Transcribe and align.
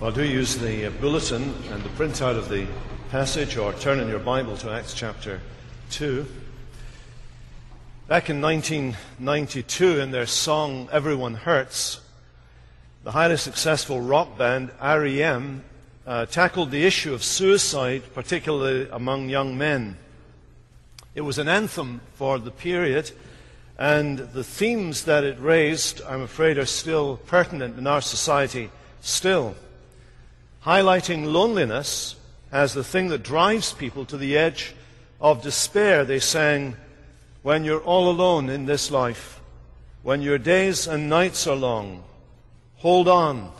Well, 0.00 0.12
do 0.12 0.24
use 0.24 0.56
the 0.56 0.86
uh, 0.86 0.90
bulletin 0.92 1.42
and 1.70 1.82
the 1.82 1.90
printout 1.90 2.38
of 2.38 2.48
the 2.48 2.66
passage 3.10 3.58
or 3.58 3.74
turn 3.74 4.00
in 4.00 4.08
your 4.08 4.18
Bible 4.18 4.56
to 4.56 4.70
Acts 4.70 4.94
chapter 4.94 5.42
2. 5.90 6.26
Back 8.08 8.30
in 8.30 8.40
1992, 8.40 10.00
in 10.00 10.10
their 10.10 10.24
song 10.24 10.88
Everyone 10.90 11.34
Hurts, 11.34 12.00
the 13.04 13.10
highly 13.10 13.36
successful 13.36 14.00
rock 14.00 14.38
band 14.38 14.70
REM 14.80 15.64
uh, 16.06 16.24
tackled 16.24 16.70
the 16.70 16.86
issue 16.86 17.12
of 17.12 17.22
suicide, 17.22 18.02
particularly 18.14 18.88
among 18.90 19.28
young 19.28 19.58
men. 19.58 19.98
It 21.14 21.20
was 21.20 21.36
an 21.36 21.46
anthem 21.46 22.00
for 22.14 22.38
the 22.38 22.50
period, 22.50 23.10
and 23.78 24.18
the 24.18 24.44
themes 24.44 25.04
that 25.04 25.24
it 25.24 25.38
raised, 25.38 26.00
I'm 26.08 26.22
afraid, 26.22 26.56
are 26.56 26.64
still 26.64 27.18
pertinent 27.18 27.76
in 27.76 27.86
our 27.86 28.00
society 28.00 28.70
still 29.02 29.54
highlighting 30.64 31.32
loneliness 31.32 32.16
as 32.52 32.74
the 32.74 32.84
thing 32.84 33.08
that 33.08 33.22
drives 33.22 33.72
people 33.72 34.04
to 34.04 34.16
the 34.16 34.36
edge 34.36 34.74
of 35.20 35.42
despair. 35.42 36.04
They 36.04 36.20
sang, 36.20 36.76
When 37.42 37.64
you're 37.64 37.80
all 37.80 38.10
alone 38.10 38.50
in 38.50 38.66
this 38.66 38.90
life, 38.90 39.40
when 40.02 40.22
your 40.22 40.38
days 40.38 40.86
and 40.86 41.08
nights 41.08 41.46
are 41.46 41.56
long, 41.56 42.04
hold 42.76 43.08
on, 43.08 43.52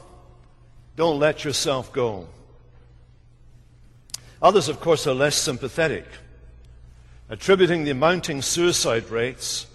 don't 0.96 1.18
let 1.18 1.44
yourself 1.44 1.92
go. 1.92 2.28
Others, 4.42 4.68
of 4.68 4.80
course, 4.80 5.06
are 5.06 5.14
less 5.14 5.36
sympathetic, 5.36 6.06
attributing 7.28 7.84
the 7.84 7.92
mounting 7.92 8.40
suicide 8.40 9.10
rates 9.10 9.66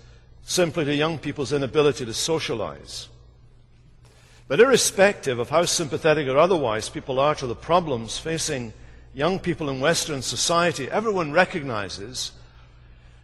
simply 0.43 0.85
to 0.85 0.93
young 0.93 1.17
people's 1.17 1.53
inability 1.53 2.05
to 2.05 2.13
socialize. 2.13 3.09
But 4.47 4.59
irrespective 4.59 5.39
of 5.39 5.49
how 5.49 5.65
sympathetic 5.65 6.27
or 6.27 6.37
otherwise 6.37 6.89
people 6.89 7.19
are 7.19 7.33
to 7.35 7.47
the 7.47 7.55
problems 7.55 8.17
facing 8.17 8.73
young 9.13 9.39
people 9.39 9.69
in 9.69 9.79
Western 9.79 10.21
society, 10.21 10.89
everyone 10.89 11.31
recognizes 11.31 12.31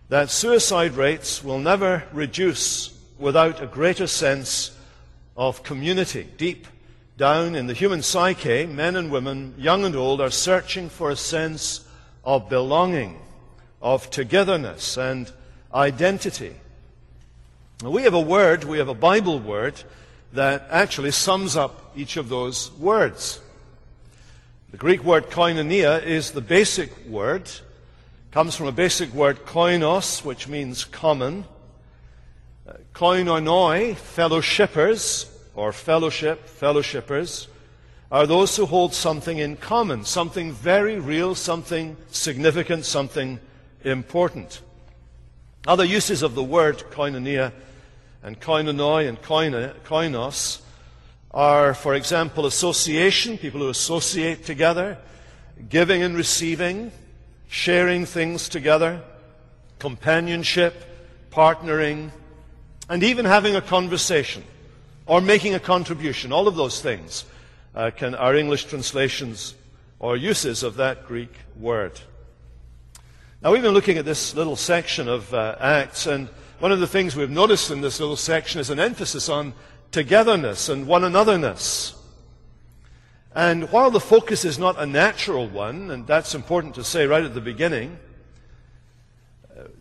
that 0.10 0.32
suicide 0.32 0.94
rates 0.94 1.44
will 1.44 1.60
never 1.60 2.04
reduce 2.12 2.98
without 3.20 3.62
a 3.62 3.68
greater 3.68 4.08
sense 4.08 4.76
of 5.38 5.64
community. 5.64 6.28
Deep 6.38 6.68
down 7.18 7.54
in 7.54 7.68
the 7.68 7.74
human 7.74 8.02
psyche, 8.02 8.66
men 8.66 8.96
and 8.96 9.12
women, 9.12 9.54
young 9.58 9.86
and 9.86 9.96
old, 9.96 10.22
are 10.22 10.32
searching 10.32 10.90
for 10.90 11.12
a 11.12 11.16
sense 11.16 11.88
of 12.24 12.50
belonging, 12.50 13.20
of 13.80 14.10
togetherness 14.10 14.98
and 14.98 15.32
identity. 15.72 16.56
We 17.84 18.04
have 18.04 18.16
a 18.16 18.20
word, 18.20 18.64
we 18.64 18.80
have 18.80 18.90
a 18.90 18.96
Bible 18.96 19.40
word 19.40 19.76
that 20.34 20.68
actually 20.70 21.12
sums 21.12 21.56
up 21.56 21.92
each 21.96 22.18
of 22.18 22.30
those 22.30 22.72
words. 22.74 23.40
The 24.72 24.78
Greek 24.78 25.04
word 25.04 25.30
koinonia 25.30 26.02
is 26.04 26.32
the 26.32 26.42
basic 26.42 27.06
word, 27.06 27.50
comes 28.32 28.56
from 28.56 28.68
a 28.68 28.72
basic 28.72 29.14
word 29.14 29.46
koinos, 29.46 30.24
which 30.24 30.48
means 30.48 30.86
common. 30.86 31.44
Uh, 32.66 32.74
koinonoi, 32.94 33.96
fellowshippers, 33.96 35.30
or 35.56 35.74
fellowship, 35.74 36.48
fellowshippers, 36.48 37.48
are 38.12 38.26
those 38.26 38.56
who 38.56 38.66
hold 38.66 38.94
something 38.94 39.38
in 39.38 39.58
common, 39.58 40.06
something 40.06 40.54
very 40.54 41.00
real, 41.00 41.36
something 41.36 41.98
significant, 42.12 42.86
something 42.86 43.40
important. 43.84 44.62
Other 45.68 45.86
uses 45.86 46.24
of 46.24 46.36
the 46.36 46.44
word 46.44 46.80
koinonia 46.92 47.52
and 48.24 48.40
koinonoi 48.40 49.08
and 49.08 49.22
koinos 49.22 50.62
are, 51.32 51.74
for 51.74 51.96
example, 51.96 52.46
association, 52.46 53.38
people 53.38 53.62
who 53.62 53.70
associate 53.70 54.46
together, 54.46 54.98
giving 55.70 56.04
and 56.04 56.16
receiving, 56.16 56.92
sharing 57.48 58.06
things 58.06 58.50
together, 58.50 59.02
companionship, 59.80 60.86
partnering, 61.32 62.12
and 62.90 63.04
even 63.04 63.26
having 63.26 63.56
a 63.56 63.62
conversation 63.62 64.44
or 65.06 65.22
making 65.22 65.56
a 65.56 65.60
contribution. 65.60 66.32
All 66.32 66.48
of 66.48 66.56
those 66.56 66.82
things 66.82 67.26
uh, 67.74 67.92
can, 67.96 68.16
are 68.16 68.36
English 68.36 68.66
translations 68.66 69.56
or 70.00 70.18
uses 70.18 70.64
of 70.64 70.76
that 70.76 71.08
Greek 71.08 71.34
word. 71.58 72.00
Now, 73.42 73.52
we've 73.52 73.62
been 73.62 73.74
looking 73.74 73.98
at 73.98 74.06
this 74.06 74.36
little 74.36 74.56
section 74.56 75.08
of 75.08 75.34
uh, 75.34 75.56
Acts, 75.60 76.06
and 76.06 76.28
one 76.62 76.72
of 76.72 76.80
the 76.80 76.86
things 76.86 77.16
we've 77.16 77.32
noticed 77.32 77.72
in 77.72 77.82
this 77.82 78.00
little 78.00 78.16
section 78.16 78.62
is 78.62 78.70
an 78.70 78.80
emphasis 78.80 79.30
on 79.30 79.56
togetherness 79.90 80.70
and 80.70 80.86
one 80.86 81.02
anotherness. 81.02 81.96
And 83.34 83.72
while 83.72 83.90
the 83.90 84.00
focus 84.00 84.46
is 84.46 84.60
not 84.60 84.80
a 84.80 84.86
natural 84.86 85.48
one, 85.48 85.90
and 85.90 86.06
that's 86.06 86.36
important 86.36 86.76
to 86.76 86.84
say 86.84 87.08
right 87.08 87.24
at 87.24 87.34
the 87.34 87.42
beginning, 87.42 87.98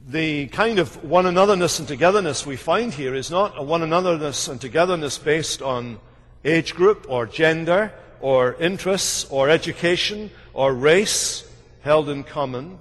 the 0.09 0.47
kind 0.47 0.79
of 0.79 1.05
one 1.05 1.27
anotherness 1.27 1.81
and 1.81 1.87
togetherness 1.87 2.47
we 2.47 2.57
find 2.57 2.95
here 2.95 3.15
is 3.15 3.31
not 3.31 3.59
a 3.59 3.63
one 3.63 3.83
anotherness 3.83 4.49
and 4.49 4.59
togetherness 4.59 5.19
based 5.19 5.61
on 5.61 6.01
age 6.47 6.75
group 6.75 7.05
or 7.11 7.27
gender 7.27 7.93
or 8.23 8.55
interests 8.55 9.27
or 9.27 9.51
education 9.51 10.31
or 10.55 10.73
race 10.73 11.47
held 11.83 12.09
in 12.09 12.25
common. 12.25 12.79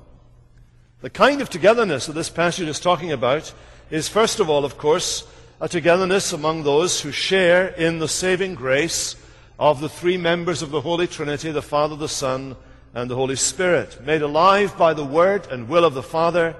The 1.01 1.09
kind 1.09 1.41
of 1.41 1.49
togetherness 1.49 2.05
that 2.05 2.13
this 2.13 2.29
passage 2.29 2.69
is 2.69 2.79
talking 2.79 3.11
about 3.11 3.53
is, 3.89 4.07
first 4.07 4.39
of 4.39 4.49
all, 4.49 4.65
of 4.65 4.77
course, 4.77 5.25
a 5.61 5.67
togetherness 5.67 6.31
among 6.31 6.63
those 6.63 7.01
who 7.01 7.11
share 7.11 7.67
in 7.67 7.99
the 7.99 8.07
saving 8.07 8.55
grace 8.55 9.15
of 9.57 9.81
the 9.81 9.89
three 9.89 10.17
members 10.17 10.61
of 10.61 10.71
the 10.71 10.81
Holy 10.81 11.07
Trinity, 11.07 11.51
the 11.51 11.61
Father, 11.61 11.95
the 11.95 12.07
Son, 12.07 12.55
and 12.93 13.09
the 13.09 13.15
Holy 13.15 13.35
Spirit, 13.35 14.03
made 14.05 14.21
alive 14.21 14.77
by 14.77 14.93
the 14.93 15.05
Word 15.05 15.47
and 15.51 15.67
will 15.67 15.85
of 15.85 15.93
the 15.93 16.03
Father, 16.03 16.55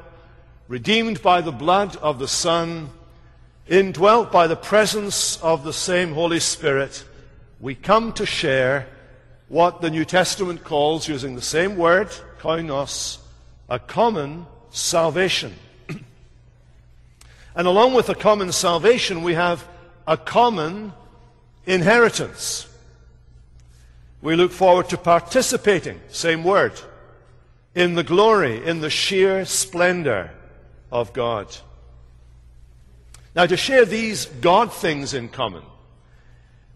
redeemed 0.67 1.21
by 1.21 1.41
the 1.41 1.51
blood 1.51 1.95
of 1.97 2.19
the 2.19 2.27
Son, 2.27 2.89
indwelt 3.67 4.31
by 4.31 4.47
the 4.47 4.55
presence 4.55 5.41
of 5.41 5.63
the 5.63 5.73
same 5.73 6.13
Holy 6.13 6.39
Spirit, 6.39 7.05
we 7.59 7.75
come 7.75 8.13
to 8.13 8.25
share 8.25 8.87
what 9.47 9.81
the 9.81 9.89
New 9.89 10.05
Testament 10.05 10.63
calls, 10.63 11.07
using 11.07 11.35
the 11.35 11.41
same 11.41 11.75
word, 11.75 12.09
koinos, 12.39 13.17
a 13.67 13.79
common 13.79 14.45
salvation. 14.69 15.53
And 17.55 17.67
along 17.67 17.93
with 17.93 18.09
a 18.09 18.15
common 18.15 18.51
salvation, 18.51 19.23
we 19.23 19.33
have 19.33 19.67
a 20.07 20.17
common 20.17 20.93
inheritance. 21.65 22.67
We 24.21 24.35
look 24.35 24.51
forward 24.51 24.89
to 24.89 24.97
participating, 24.97 25.99
same 26.09 26.43
word, 26.43 26.73
in 27.75 27.95
the 27.95 28.03
glory, 28.03 28.65
in 28.65 28.81
the 28.81 28.89
sheer 28.89 29.45
splendor 29.45 30.31
of 30.91 31.13
God. 31.13 31.55
Now, 33.35 33.45
to 33.45 33.55
share 33.55 33.85
these 33.85 34.25
God 34.25 34.73
things 34.73 35.13
in 35.13 35.29
common, 35.29 35.63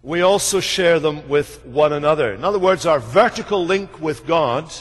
we 0.01 0.21
also 0.21 0.59
share 0.59 0.99
them 0.99 1.27
with 1.27 1.65
one 1.65 1.93
another. 1.93 2.33
In 2.33 2.43
other 2.43 2.59
words, 2.59 2.85
our 2.85 2.99
vertical 2.99 3.65
link 3.65 3.99
with 3.99 4.27
God 4.27 4.71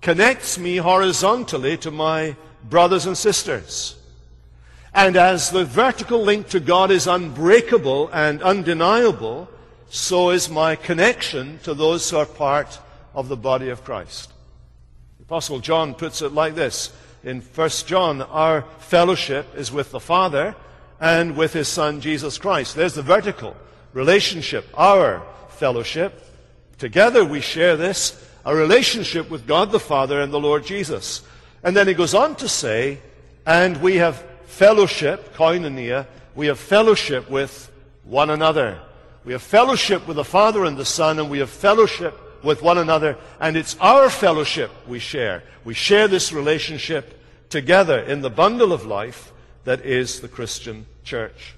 connects 0.00 0.58
me 0.58 0.76
horizontally 0.76 1.76
to 1.78 1.90
my 1.90 2.36
brothers 2.64 3.06
and 3.06 3.16
sisters. 3.16 3.96
And 4.96 5.14
as 5.14 5.50
the 5.50 5.66
vertical 5.66 6.22
link 6.22 6.48
to 6.48 6.58
God 6.58 6.90
is 6.90 7.06
unbreakable 7.06 8.08
and 8.14 8.42
undeniable, 8.42 9.46
so 9.90 10.30
is 10.30 10.48
my 10.48 10.74
connection 10.74 11.58
to 11.64 11.74
those 11.74 12.08
who 12.08 12.16
are 12.16 12.24
part 12.24 12.80
of 13.14 13.28
the 13.28 13.36
body 13.36 13.68
of 13.68 13.84
Christ. 13.84 14.32
The 15.18 15.24
Apostle 15.24 15.60
John 15.60 15.92
puts 15.92 16.22
it 16.22 16.32
like 16.32 16.54
this 16.54 16.94
in 17.22 17.42
1 17.42 17.68
John 17.84 18.22
Our 18.22 18.62
fellowship 18.78 19.54
is 19.54 19.70
with 19.70 19.90
the 19.90 20.00
Father 20.00 20.56
and 20.98 21.36
with 21.36 21.52
his 21.52 21.68
Son 21.68 22.00
Jesus 22.00 22.38
Christ. 22.38 22.74
There's 22.74 22.94
the 22.94 23.02
vertical 23.02 23.54
relationship, 23.92 24.66
our 24.72 25.22
fellowship. 25.50 26.24
Together 26.78 27.22
we 27.22 27.42
share 27.42 27.76
this, 27.76 28.26
a 28.46 28.56
relationship 28.56 29.28
with 29.28 29.46
God 29.46 29.72
the 29.72 29.78
Father 29.78 30.22
and 30.22 30.32
the 30.32 30.40
Lord 30.40 30.64
Jesus. 30.64 31.22
And 31.62 31.76
then 31.76 31.86
he 31.86 31.92
goes 31.92 32.14
on 32.14 32.34
to 32.36 32.48
say, 32.48 32.98
and 33.44 33.76
we 33.82 33.96
have 33.96 34.24
fellowship, 34.46 35.34
koinonia, 35.34 36.06
we 36.34 36.46
have 36.46 36.58
fellowship 36.58 37.30
with 37.30 37.70
one 38.04 38.30
another. 38.30 38.78
We 39.24 39.32
have 39.32 39.42
fellowship 39.42 40.06
with 40.06 40.16
the 40.16 40.24
Father 40.24 40.64
and 40.64 40.76
the 40.76 40.84
Son, 40.84 41.18
and 41.18 41.28
we 41.28 41.40
have 41.40 41.50
fellowship 41.50 42.18
with 42.44 42.62
one 42.62 42.78
another, 42.78 43.16
and 43.40 43.56
it's 43.56 43.76
our 43.80 44.08
fellowship 44.08 44.70
we 44.86 44.98
share. 44.98 45.42
We 45.64 45.74
share 45.74 46.08
this 46.08 46.32
relationship 46.32 47.20
together 47.50 47.98
in 47.98 48.20
the 48.20 48.30
bundle 48.30 48.72
of 48.72 48.86
life 48.86 49.32
that 49.64 49.84
is 49.84 50.20
the 50.20 50.28
Christian 50.28 50.86
church. 51.02 51.54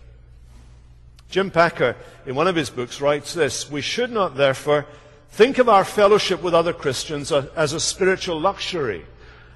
Jim 1.31 1.51
Packer, 1.51 1.95
in 2.25 2.35
one 2.35 2.49
of 2.49 2.57
his 2.57 2.71
books, 2.71 3.01
writes 3.03 3.35
this 3.35 3.71
We 3.71 3.83
should 3.83 4.11
not, 4.11 4.37
therefore, 4.37 4.87
think 5.31 5.59
of 5.59 5.69
our 5.69 5.85
fellowship 5.85 6.43
with 6.43 6.55
other 6.55 6.73
Christians 6.73 7.31
as 7.31 7.75
a 7.75 7.81
spiritual 7.81 8.41
luxury 8.41 9.05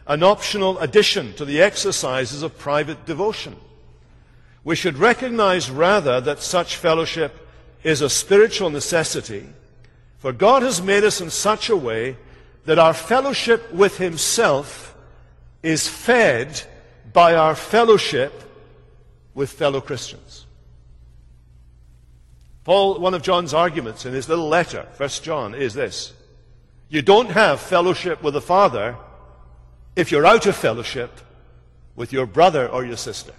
an 0.06 0.22
optional 0.22 0.78
addition 0.78 1.32
to 1.34 1.44
the 1.44 1.62
exercises 1.62 2.42
of 2.42 2.58
private 2.58 3.06
devotion. 3.06 3.56
We 4.64 4.76
should 4.76 4.98
recognize 4.98 5.70
rather 5.70 6.20
that 6.20 6.40
such 6.40 6.76
fellowship 6.76 7.48
is 7.82 8.00
a 8.00 8.10
spiritual 8.10 8.70
necessity 8.70 9.48
For 10.22 10.32
God 10.32 10.62
has 10.62 10.80
made 10.80 11.02
us 11.02 11.20
in 11.20 11.30
such 11.30 11.68
a 11.68 11.76
way 11.76 12.16
that 12.64 12.78
our 12.78 12.94
fellowship 12.94 13.72
with 13.72 13.98
Himself 13.98 14.94
is 15.64 15.88
fed 15.88 16.62
by 17.12 17.34
our 17.34 17.56
fellowship 17.56 18.32
with 19.34 19.50
fellow 19.50 19.80
Christians. 19.80 20.46
Paul, 22.62 23.00
one 23.00 23.14
of 23.14 23.22
John's 23.22 23.52
arguments 23.52 24.06
in 24.06 24.12
his 24.12 24.28
little 24.28 24.46
letter, 24.46 24.86
1 24.96 25.08
John, 25.22 25.56
is 25.56 25.74
this. 25.74 26.12
You 26.88 27.02
don't 27.02 27.32
have 27.32 27.58
fellowship 27.58 28.22
with 28.22 28.34
the 28.34 28.40
Father 28.40 28.94
if 29.96 30.10
you're 30.10 30.26
out 30.26 30.46
of 30.46 30.56
fellowship 30.56 31.20
with 31.96 32.12
your 32.12 32.26
brother 32.26 32.68
or 32.68 32.84
your 32.84 32.96
sister. 32.96 33.32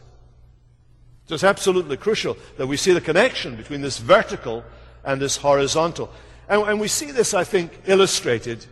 So 1.26 1.36
it's 1.36 1.44
absolutely 1.44 1.98
crucial 1.98 2.38
that 2.58 2.68
we 2.68 2.78
see 2.78 2.94
the 2.94 3.02
connection 3.02 3.56
between 3.56 3.82
this 3.82 3.98
vertical 3.98 4.64
and 5.04 5.22
this 5.22 5.38
horizontal. 5.38 6.12
And, 6.50 6.62
and 6.64 6.80
we 6.80 6.88
see 6.88 7.12
this, 7.12 7.34
I 7.34 7.44
think, 7.44 7.72
illustrated 7.86 8.66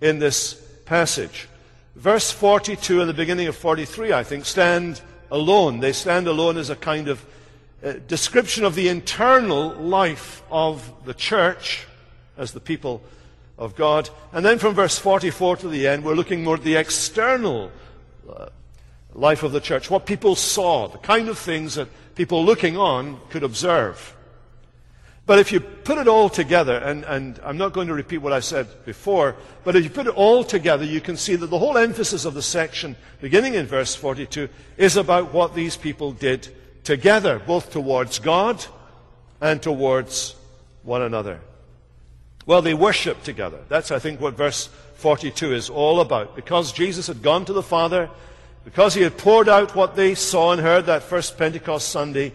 in 0.00 0.18
this 0.18 0.54
passage. 0.84 1.48
Verse 1.94 2.30
42 2.30 3.00
and 3.00 3.08
the 3.08 3.14
beginning 3.14 3.46
of 3.46 3.56
43, 3.56 4.12
I 4.12 4.24
think, 4.24 4.44
stand 4.44 5.00
alone. 5.30 5.80
They 5.80 5.92
stand 5.92 6.26
alone 6.26 6.56
as 6.56 6.70
a 6.70 6.76
kind 6.76 7.08
of 7.08 7.24
uh, 7.84 7.94
description 8.08 8.64
of 8.64 8.74
the 8.74 8.88
internal 8.88 9.70
life 9.70 10.42
of 10.50 10.92
the 11.04 11.14
church 11.14 11.86
as 12.36 12.52
the 12.52 12.60
people 12.60 13.02
of 13.58 13.76
God. 13.76 14.10
And 14.32 14.44
then 14.44 14.58
from 14.58 14.74
verse 14.74 14.98
44 14.98 15.58
to 15.58 15.68
the 15.68 15.86
end, 15.86 16.04
we're 16.04 16.14
looking 16.14 16.44
more 16.44 16.56
at 16.56 16.64
the 16.64 16.76
external 16.76 17.70
uh, 18.28 18.46
life 19.14 19.42
of 19.42 19.52
the 19.52 19.60
church, 19.60 19.90
what 19.90 20.06
people 20.06 20.34
saw, 20.34 20.88
the 20.88 20.98
kind 20.98 21.28
of 21.28 21.38
things 21.38 21.74
that 21.74 21.88
people 22.14 22.44
looking 22.44 22.76
on 22.76 23.20
could 23.30 23.42
observe. 23.42 24.16
But 25.24 25.38
if 25.38 25.52
you 25.52 25.60
put 25.60 25.98
it 25.98 26.08
all 26.08 26.28
together, 26.28 26.76
and, 26.78 27.04
and, 27.04 27.38
I'm 27.44 27.56
not 27.56 27.72
going 27.72 27.86
to 27.86 27.94
repeat 27.94 28.18
what 28.18 28.32
I 28.32 28.40
said 28.40 28.66
before, 28.84 29.36
but 29.62 29.76
if 29.76 29.84
you 29.84 29.90
put 29.90 30.08
it 30.08 30.14
all 30.14 30.42
together, 30.42 30.84
you 30.84 31.00
can 31.00 31.16
see 31.16 31.36
that 31.36 31.46
the 31.46 31.58
whole 31.58 31.78
emphasis 31.78 32.24
of 32.24 32.34
the 32.34 32.42
section, 32.42 32.96
beginning 33.20 33.54
in 33.54 33.66
verse 33.66 33.94
42, 33.94 34.48
is 34.76 34.96
about 34.96 35.32
what 35.32 35.54
these 35.54 35.76
people 35.76 36.10
did 36.10 36.48
together, 36.82 37.38
both 37.38 37.70
towards 37.70 38.18
God 38.18 38.64
and 39.40 39.62
towards 39.62 40.34
one 40.82 41.02
another. 41.02 41.40
Well, 42.46 42.62
they 42.62 42.74
worshiped 42.74 43.24
together. 43.24 43.60
That's, 43.68 43.90
I 43.90 43.98
think, 43.98 44.20
what 44.20 44.36
verse 44.36 44.68
42 44.96 45.54
is 45.54 45.70
all 45.70 46.00
about. 46.00 46.34
Because 46.34 46.72
Jesus 46.72 47.06
had 47.06 47.22
gone 47.22 47.44
to 47.44 47.52
the 47.52 47.62
Father, 47.62 48.10
because 48.64 48.94
he 48.94 49.02
had 49.02 49.18
poured 49.18 49.48
out 49.48 49.74
what 49.74 49.96
they 49.96 50.14
saw 50.14 50.52
and 50.52 50.60
heard 50.60 50.86
that 50.86 51.02
first 51.02 51.38
Pentecost 51.38 51.88
Sunday, 51.88 52.32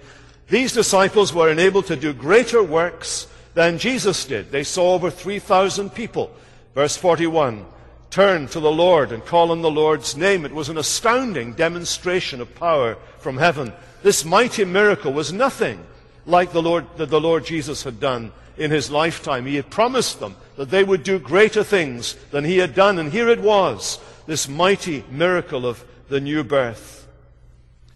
these 0.50 0.74
disciples 0.74 1.33
were 1.33 1.51
enabled 1.51 1.88
to 1.88 1.95
do 1.95 2.13
greater 2.13 2.63
works 2.63 3.27
than 3.54 3.80
Jesus 3.80 4.24
did. 4.25 4.51
They 4.51 4.63
saw 4.63 4.94
over 4.94 5.09
3,000 5.09 5.89
people. 5.89 6.31
Verse 6.74 6.95
41 6.95 7.65
turn 8.09 8.48
to 8.48 8.59
the 8.59 8.71
Lord 8.71 9.12
and 9.12 9.25
call 9.25 9.51
on 9.51 9.62
the 9.62 9.69
Lord's 9.69 10.15
name. 10.15 10.45
It 10.45 10.54
was 10.54 10.69
an 10.69 10.77
astounding 10.77 11.54
demonstration 11.54 12.39
of 12.39 12.56
power 12.56 12.98
from 13.19 13.38
heaven. 13.38 13.74
This 14.01 14.24
mighty 14.24 14.63
miracle 14.63 15.12
was 15.12 15.33
nothing 15.33 15.83
like 16.25 16.51
the 16.51 16.62
Lord, 16.62 16.86
that 16.98 17.09
the 17.09 17.19
Lord 17.21 17.45
Jesus 17.45 17.83
had 17.83 18.00
done 18.00 18.31
in 18.57 18.71
his 18.71 18.89
lifetime. 18.89 19.45
He 19.45 19.56
had 19.56 19.69
promised 19.69 20.19
them 20.19 20.36
that 20.56 20.69
they 20.69 20.83
would 20.83 21.04
do 21.04 21.19
greater 21.19 21.63
things 21.63 22.15
than 22.31 22.44
he 22.44 22.57
had 22.57 22.74
done. 22.74 23.00
And 23.00 23.12
here 23.12 23.30
it 23.30 23.42
was, 23.42 24.00
this 24.25 24.48
mighty 24.48 25.04
miracle 25.09 25.65
of 25.65 25.83
the 26.09 26.19
new 26.19 26.44
birth. 26.44 27.07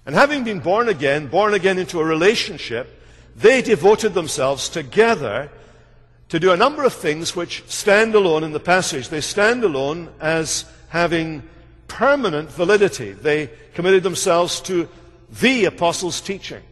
And 0.06 0.16
having 0.16 0.44
been 0.44 0.60
born 0.60 0.90
again, 0.90 1.28
born 1.28 1.54
again 1.54 1.78
into 1.78 2.00
a 2.00 2.06
relationship, 2.06 3.02
they 3.36 3.62
devoted 3.62 4.14
themselves 4.14 4.70
together 4.70 5.50
to 6.30 6.40
do 6.40 6.52
a 6.52 6.58
number 6.58 6.84
of 6.84 6.94
things 6.94 7.36
which 7.36 7.64
stand 7.68 8.16
alone 8.16 8.44
in 8.44 8.52
the 8.52 8.60
passage. 8.60 9.10
They 9.10 9.22
stand 9.22 9.64
alone 9.64 10.10
as 10.20 10.66
having 10.90 11.44
permanent 11.88 12.50
validity. 12.50 13.12
They 13.12 13.50
committed 13.74 14.04
themselves 14.04 14.62
to 14.62 14.88
the 15.30 15.66
apostles' 15.66 16.22
teaching, 16.22 16.64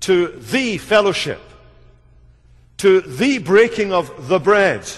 to 0.00 0.28
the 0.28 0.78
fellowship, 0.78 1.40
to 2.78 3.00
the 3.00 3.38
breaking 3.38 3.92
of 3.92 4.28
the 4.28 4.38
bread, 4.38 4.88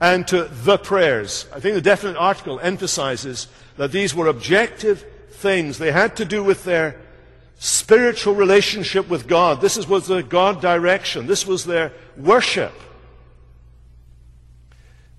and 0.00 0.26
to 0.28 0.44
the 0.44 0.78
prayers. 0.78 1.46
I 1.52 1.60
think 1.60 1.74
the 1.74 1.80
definite 1.80 2.16
article 2.16 2.60
emphasizes 2.60 3.48
that 3.76 3.92
these 3.92 4.14
were 4.14 4.28
objective 4.28 5.04
things. 5.30 5.78
They 5.78 5.92
had 5.92 6.16
to 6.16 6.24
do 6.24 6.42
with 6.42 6.64
their 6.64 6.96
spiritual 7.58 8.34
relationship 8.34 9.08
with 9.08 9.26
God. 9.26 9.60
This 9.60 9.86
was 9.88 10.06
the 10.06 10.22
God 10.22 10.60
direction. 10.60 11.26
This 11.26 11.46
was 11.46 11.64
their 11.64 11.92
worship. 12.16 12.72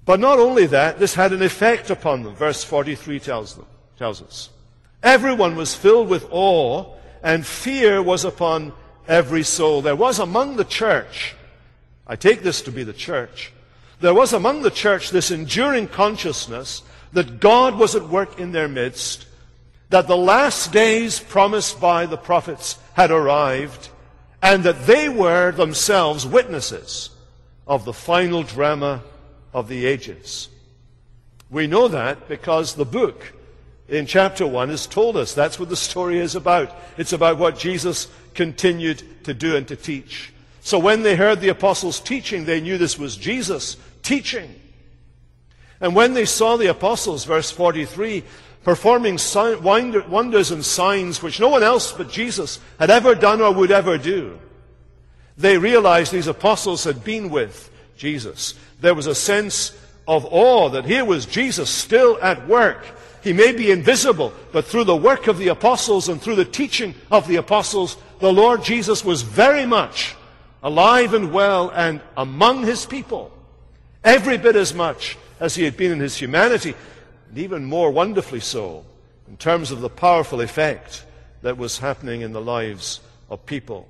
But 0.06 0.20
not 0.20 0.40
only 0.40 0.66
that, 0.68 0.98
this 0.98 1.14
had 1.14 1.34
an 1.34 1.42
effect 1.42 1.90
upon 1.90 2.24
them. 2.24 2.36
Verse 2.36 2.64
43 2.64 3.20
tells, 3.20 3.56
them, 3.56 3.66
tells 3.98 4.22
us. 4.22 4.50
Everyone 5.04 5.56
was 5.56 5.76
filled 5.76 6.10
with 6.10 6.26
awe, 6.32 6.96
and 7.22 7.46
fear 7.46 8.02
was 8.02 8.26
upon 8.26 8.74
every 9.10 9.44
soul. 9.44 9.82
There 9.82 9.96
was 9.96 10.20
among 10.20 10.56
the 10.56 10.64
church, 10.64 11.36
I 12.08 12.16
take 12.16 12.44
this 12.44 12.62
to 12.62 12.72
be 12.72 12.84
the 12.84 12.94
church, 12.94 13.52
there 14.00 14.14
was 14.14 14.32
among 14.32 14.62
the 14.62 14.72
church 14.72 15.10
this 15.10 15.32
enduring 15.32 15.90
consciousness 15.90 16.84
that 17.12 17.42
God 17.42 17.78
was 17.78 17.96
at 17.96 18.08
work 18.08 18.40
in 18.40 18.54
their 18.54 18.70
midst, 18.70 19.26
that 19.90 20.08
the 20.08 20.16
last 20.16 20.72
days 20.72 21.20
promised 21.20 21.82
by 21.82 22.06
the 22.06 22.18
prophets 22.18 22.78
had 22.94 23.12
arrived, 23.12 23.90
and 24.42 24.64
that 24.64 24.86
they 24.86 25.10
were 25.10 25.52
themselves 25.52 26.26
witnesses 26.26 27.10
of 27.68 27.84
the 27.84 27.94
final 27.94 28.44
drama 28.44 29.04
of 29.54 29.68
the 29.68 29.86
ages. 29.86 30.48
We 31.50 31.68
know 31.68 31.88
that 31.88 32.30
because 32.30 32.76
the 32.76 32.86
book 32.86 33.34
in 33.90 34.06
chapter 34.06 34.46
1 34.46 34.70
has 34.70 34.86
told 34.86 35.18
us 35.18 35.34
that's 35.34 35.60
what 35.60 35.70
the 35.70 35.76
story 35.76 36.20
is 36.20 36.36
about. 36.36 36.76
It's 36.98 37.14
about 37.14 37.40
what 37.40 37.58
Jesus 37.58 38.08
continued 38.34 39.04
to 39.26 39.34
do 39.34 39.56
and 39.56 39.68
to 39.68 39.76
teach. 39.76 40.34
So 40.62 40.78
when 40.80 41.04
they 41.04 41.16
heard 41.16 41.42
the 41.42 41.50
apostles 41.50 42.00
teaching, 42.00 42.46
they 42.46 42.62
knew 42.62 42.78
this 42.78 43.00
was 43.00 43.16
Jesus 43.18 43.78
teaching. 44.04 44.54
And 45.82 45.96
when 45.96 46.14
they 46.14 46.26
saw 46.26 46.58
the 46.58 46.68
apostles, 46.68 47.26
verse 47.26 47.50
43, 47.52 48.24
performing 48.64 49.18
wonders 49.64 50.52
and 50.52 50.66
signs 50.66 51.24
which 51.24 51.40
no 51.40 51.48
one 51.48 51.64
else 51.64 51.92
but 51.92 52.10
Jesus 52.10 52.60
had 52.78 52.90
ever 52.90 53.16
done 53.16 53.42
or 53.42 53.54
would 53.54 53.72
ever 53.72 53.98
do. 53.98 54.38
They 55.38 55.58
realized 55.58 56.12
these 56.12 56.28
apostles 56.28 56.84
had 56.84 57.04
been 57.04 57.30
with 57.30 57.72
Jesus. 57.96 58.56
There 58.82 58.94
was 58.94 59.08
a 59.08 59.16
sense 59.16 59.72
of 60.08 60.26
awe 60.26 60.70
that 60.70 60.86
here 60.86 61.06
was 61.06 61.26
Jesus 61.26 61.70
still 61.70 62.20
at 62.22 62.48
work. 62.48 62.86
He 63.24 63.32
may 63.32 63.54
be 63.54 63.72
invisible, 63.72 64.34
but 64.52 64.66
through 64.66 64.86
the 64.86 64.96
work 64.96 65.28
of 65.28 65.38
the 65.38 65.48
apostles 65.48 66.10
and 66.10 66.22
through 66.22 66.36
the 66.36 66.46
teaching 66.46 66.96
of 67.10 67.28
the 67.28 67.38
apostles, 67.38 67.96
the 68.20 68.32
Lord 68.34 68.64
Jesus 68.64 69.04
was 69.04 69.22
very 69.22 69.66
much 69.66 70.16
alive 70.62 71.14
and 71.14 71.32
well 71.32 71.70
and 71.70 72.02
among 72.18 72.64
his 72.66 72.86
people, 72.86 73.32
every 74.04 74.38
bit 74.38 74.56
as 74.56 74.74
much 74.74 75.18
as 75.40 75.56
he 75.56 75.64
had 75.64 75.78
been 75.78 75.92
in 75.92 76.00
his 76.00 76.18
humanity 76.18 76.76
and 77.30 77.38
even 77.38 77.64
more 77.64 77.92
wonderfully 77.92 78.40
so 78.40 78.86
in 79.28 79.38
terms 79.38 79.72
of 79.72 79.82
the 79.82 79.90
powerful 79.90 80.42
effect 80.42 81.06
that 81.42 81.58
was 81.58 81.78
happening 81.78 82.22
in 82.22 82.34
the 82.34 82.42
lives 82.42 83.00
of 83.30 83.46
people. 83.46 83.88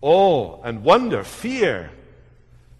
Awe 0.00 0.62
and 0.62 0.84
wonder, 0.84 1.24
fear. 1.24 1.90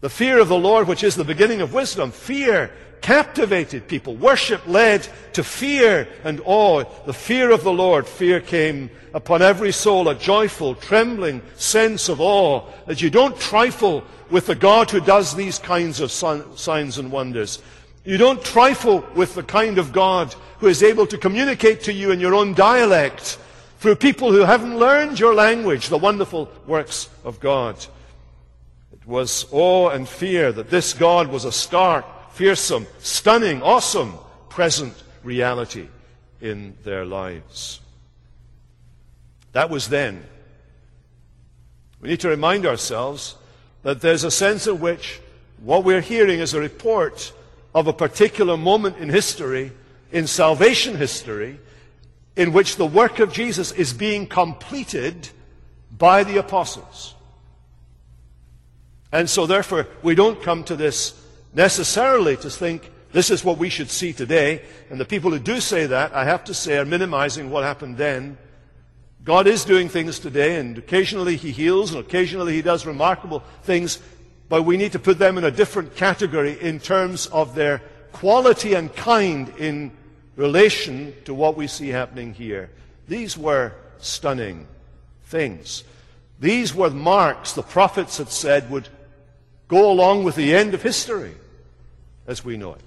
The 0.00 0.08
fear 0.08 0.38
of 0.38 0.48
the 0.48 0.58
Lord, 0.58 0.86
which 0.86 1.02
is 1.02 1.16
the 1.16 1.24
beginning 1.24 1.60
of 1.60 1.74
wisdom, 1.74 2.12
fear 2.12 2.70
captivated 3.00 3.88
people. 3.88 4.14
Worship 4.16 4.66
led 4.66 5.08
to 5.32 5.44
fear 5.44 6.08
and 6.24 6.40
awe. 6.44 6.84
The 7.06 7.12
fear 7.12 7.50
of 7.50 7.64
the 7.64 7.72
Lord, 7.72 8.06
fear 8.06 8.40
came 8.40 8.90
upon 9.14 9.42
every 9.42 9.72
soul, 9.72 10.08
a 10.08 10.14
joyful, 10.14 10.74
trembling 10.74 11.42
sense 11.56 12.08
of 12.08 12.20
awe 12.20 12.64
that 12.86 13.00
you 13.00 13.10
don't 13.10 13.38
trifle 13.38 14.04
with 14.30 14.46
the 14.46 14.54
God 14.54 14.90
who 14.90 15.00
does 15.00 15.34
these 15.34 15.58
kinds 15.58 16.00
of 16.00 16.10
signs 16.12 16.98
and 16.98 17.10
wonders. 17.10 17.62
You 18.04 18.18
don't 18.18 18.42
trifle 18.44 19.04
with 19.14 19.34
the 19.34 19.42
kind 19.42 19.78
of 19.78 19.92
God 19.92 20.34
who 20.58 20.66
is 20.66 20.82
able 20.82 21.06
to 21.06 21.18
communicate 21.18 21.82
to 21.82 21.92
you 21.92 22.10
in 22.10 22.20
your 22.20 22.34
own 22.34 22.54
dialect 22.54 23.38
through 23.78 23.96
people 23.96 24.32
who 24.32 24.40
haven't 24.40 24.78
learned 24.78 25.20
your 25.20 25.34
language, 25.34 25.88
the 25.88 25.98
wonderful 25.98 26.50
works 26.66 27.08
of 27.24 27.38
God. 27.38 27.76
It 28.92 29.06
was 29.06 29.46
awe 29.52 29.90
and 29.90 30.08
fear 30.08 30.52
that 30.52 30.68
this 30.68 30.94
God 30.94 31.28
was 31.28 31.44
a 31.44 31.52
stark, 31.52 32.04
fearsome, 32.38 32.86
stunning, 33.00 33.60
awesome, 33.62 34.14
present 34.48 34.94
reality 35.24 35.88
in 36.40 36.72
their 36.84 37.04
lives. 37.04 37.80
That 39.50 39.70
was 39.70 39.88
then. 39.88 40.24
We 42.00 42.10
need 42.10 42.20
to 42.20 42.28
remind 42.28 42.64
ourselves 42.64 43.34
that 43.82 44.00
there's 44.00 44.22
a 44.22 44.30
sense 44.30 44.68
in 44.68 44.78
which 44.78 45.20
what 45.60 45.82
we're 45.82 46.00
hearing 46.00 46.38
is 46.38 46.54
a 46.54 46.60
report 46.60 47.32
of 47.74 47.88
a 47.88 47.92
particular 47.92 48.56
moment 48.56 48.98
in 48.98 49.08
history, 49.08 49.72
in 50.12 50.28
salvation 50.28 50.94
history, 50.94 51.58
in 52.36 52.52
which 52.52 52.76
the 52.76 52.86
work 52.86 53.18
of 53.18 53.32
Jesus 53.32 53.72
is 53.72 53.92
being 53.92 54.28
completed 54.28 55.28
by 55.90 56.22
the 56.22 56.36
apostles. 56.36 57.16
And 59.10 59.28
so, 59.28 59.44
therefore, 59.44 59.88
we 60.04 60.14
don't 60.14 60.40
come 60.40 60.62
to 60.64 60.76
this 60.76 61.20
necessarily 61.54 62.36
to 62.38 62.50
think 62.50 62.90
this 63.12 63.30
is 63.30 63.44
what 63.44 63.58
we 63.58 63.68
should 63.68 63.90
see 63.90 64.12
today. 64.12 64.62
And 64.90 65.00
the 65.00 65.04
people 65.04 65.30
who 65.30 65.38
do 65.38 65.60
say 65.60 65.86
that, 65.86 66.14
I 66.14 66.24
have 66.24 66.44
to 66.44 66.54
say, 66.54 66.78
are 66.78 66.84
minimizing 66.84 67.50
what 67.50 67.64
happened 67.64 67.96
then. 67.96 68.36
God 69.24 69.46
is 69.46 69.64
doing 69.64 69.88
things 69.88 70.18
today, 70.18 70.56
and 70.56 70.78
occasionally 70.78 71.36
He 71.36 71.50
heals, 71.50 71.92
and 71.92 72.00
occasionally 72.00 72.54
He 72.54 72.62
does 72.62 72.86
remarkable 72.86 73.42
things, 73.62 73.98
but 74.48 74.62
we 74.62 74.76
need 74.76 74.92
to 74.92 74.98
put 74.98 75.18
them 75.18 75.36
in 75.36 75.44
a 75.44 75.50
different 75.50 75.96
category 75.96 76.58
in 76.60 76.80
terms 76.80 77.26
of 77.26 77.54
their 77.54 77.82
quality 78.12 78.74
and 78.74 78.94
kind 78.94 79.50
in 79.58 79.90
relation 80.36 81.14
to 81.24 81.34
what 81.34 81.56
we 81.56 81.66
see 81.66 81.88
happening 81.88 82.32
here. 82.32 82.70
These 83.06 83.36
were 83.36 83.72
stunning 83.98 84.66
things. 85.24 85.84
These 86.40 86.74
were 86.74 86.90
marks 86.90 87.52
the 87.52 87.62
prophets 87.62 88.18
had 88.18 88.30
said 88.30 88.70
would 88.70 88.88
go 89.68 89.90
along 89.90 90.24
with 90.24 90.34
the 90.34 90.54
end 90.54 90.74
of 90.74 90.82
history 90.82 91.34
as 92.26 92.44
we 92.44 92.56
know 92.56 92.74
it. 92.74 92.80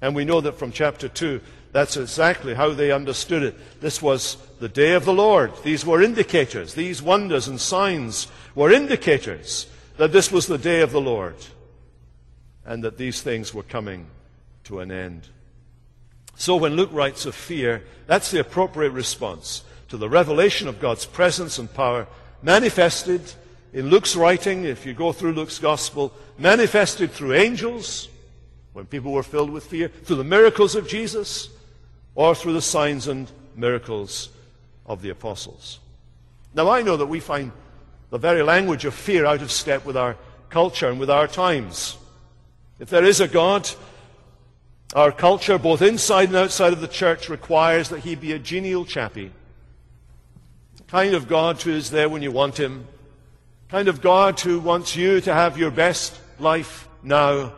And 0.00 0.14
we 0.14 0.24
know 0.24 0.40
that 0.40 0.58
from 0.58 0.72
chapter 0.72 1.08
2, 1.08 1.40
that's 1.72 1.96
exactly 1.96 2.54
how 2.54 2.72
they 2.72 2.92
understood 2.92 3.42
it. 3.42 3.80
This 3.80 4.00
was 4.00 4.36
the 4.58 4.68
day 4.68 4.94
of 4.94 5.04
the 5.04 5.12
Lord. 5.12 5.52
These 5.64 5.84
were 5.84 6.02
indicators. 6.02 6.74
These 6.74 7.02
wonders 7.02 7.48
and 7.48 7.60
signs 7.60 8.28
were 8.54 8.72
indicators 8.72 9.66
that 9.96 10.12
this 10.12 10.32
was 10.32 10.46
the 10.46 10.58
day 10.58 10.80
of 10.80 10.92
the 10.92 11.00
Lord 11.00 11.36
and 12.64 12.84
that 12.84 12.96
these 12.96 13.20
things 13.20 13.52
were 13.52 13.62
coming 13.62 14.06
to 14.64 14.80
an 14.80 14.90
end. 14.90 15.28
So 16.36 16.56
when 16.56 16.76
Luke 16.76 16.90
writes 16.92 17.26
of 17.26 17.34
fear, 17.34 17.82
that's 18.06 18.30
the 18.30 18.40
appropriate 18.40 18.90
response 18.90 19.64
to 19.88 19.96
the 19.96 20.08
revelation 20.08 20.68
of 20.68 20.80
God's 20.80 21.04
presence 21.04 21.58
and 21.58 21.72
power 21.72 22.06
manifested 22.42 23.22
in 23.78 23.90
Luke's 23.90 24.16
writing, 24.16 24.64
if 24.64 24.84
you 24.84 24.92
go 24.92 25.12
through 25.12 25.34
Luke's 25.34 25.60
gospel, 25.60 26.12
manifested 26.36 27.12
through 27.12 27.34
angels, 27.34 28.08
when 28.72 28.86
people 28.86 29.12
were 29.12 29.22
filled 29.22 29.50
with 29.50 29.66
fear, 29.66 29.86
through 29.86 30.16
the 30.16 30.24
miracles 30.24 30.74
of 30.74 30.88
Jesus, 30.88 31.48
or 32.16 32.34
through 32.34 32.54
the 32.54 32.60
signs 32.60 33.06
and 33.06 33.30
miracles 33.54 34.30
of 34.84 35.00
the 35.00 35.10
apostles. 35.10 35.78
Now, 36.54 36.68
I 36.70 36.82
know 36.82 36.96
that 36.96 37.06
we 37.06 37.20
find 37.20 37.52
the 38.10 38.18
very 38.18 38.42
language 38.42 38.84
of 38.84 38.94
fear 38.94 39.24
out 39.24 39.42
of 39.42 39.52
step 39.52 39.84
with 39.84 39.96
our 39.96 40.16
culture 40.50 40.88
and 40.88 40.98
with 40.98 41.08
our 41.08 41.28
times. 41.28 41.96
If 42.80 42.90
there 42.90 43.04
is 43.04 43.20
a 43.20 43.28
God, 43.28 43.70
our 44.92 45.12
culture, 45.12 45.56
both 45.56 45.82
inside 45.82 46.30
and 46.30 46.36
outside 46.36 46.72
of 46.72 46.80
the 46.80 46.88
church, 46.88 47.28
requires 47.28 47.90
that 47.90 48.00
he 48.00 48.16
be 48.16 48.32
a 48.32 48.40
genial 48.40 48.84
chappie. 48.84 49.30
Kind 50.88 51.14
of 51.14 51.28
God 51.28 51.62
who 51.62 51.70
is 51.70 51.92
there 51.92 52.08
when 52.08 52.22
you 52.22 52.32
want 52.32 52.58
him. 52.58 52.84
Kind 53.68 53.88
of 53.88 54.00
God 54.00 54.40
who 54.40 54.60
wants 54.60 54.96
you 54.96 55.20
to 55.20 55.34
have 55.34 55.58
your 55.58 55.70
best 55.70 56.18
life 56.38 56.88
now. 57.02 57.52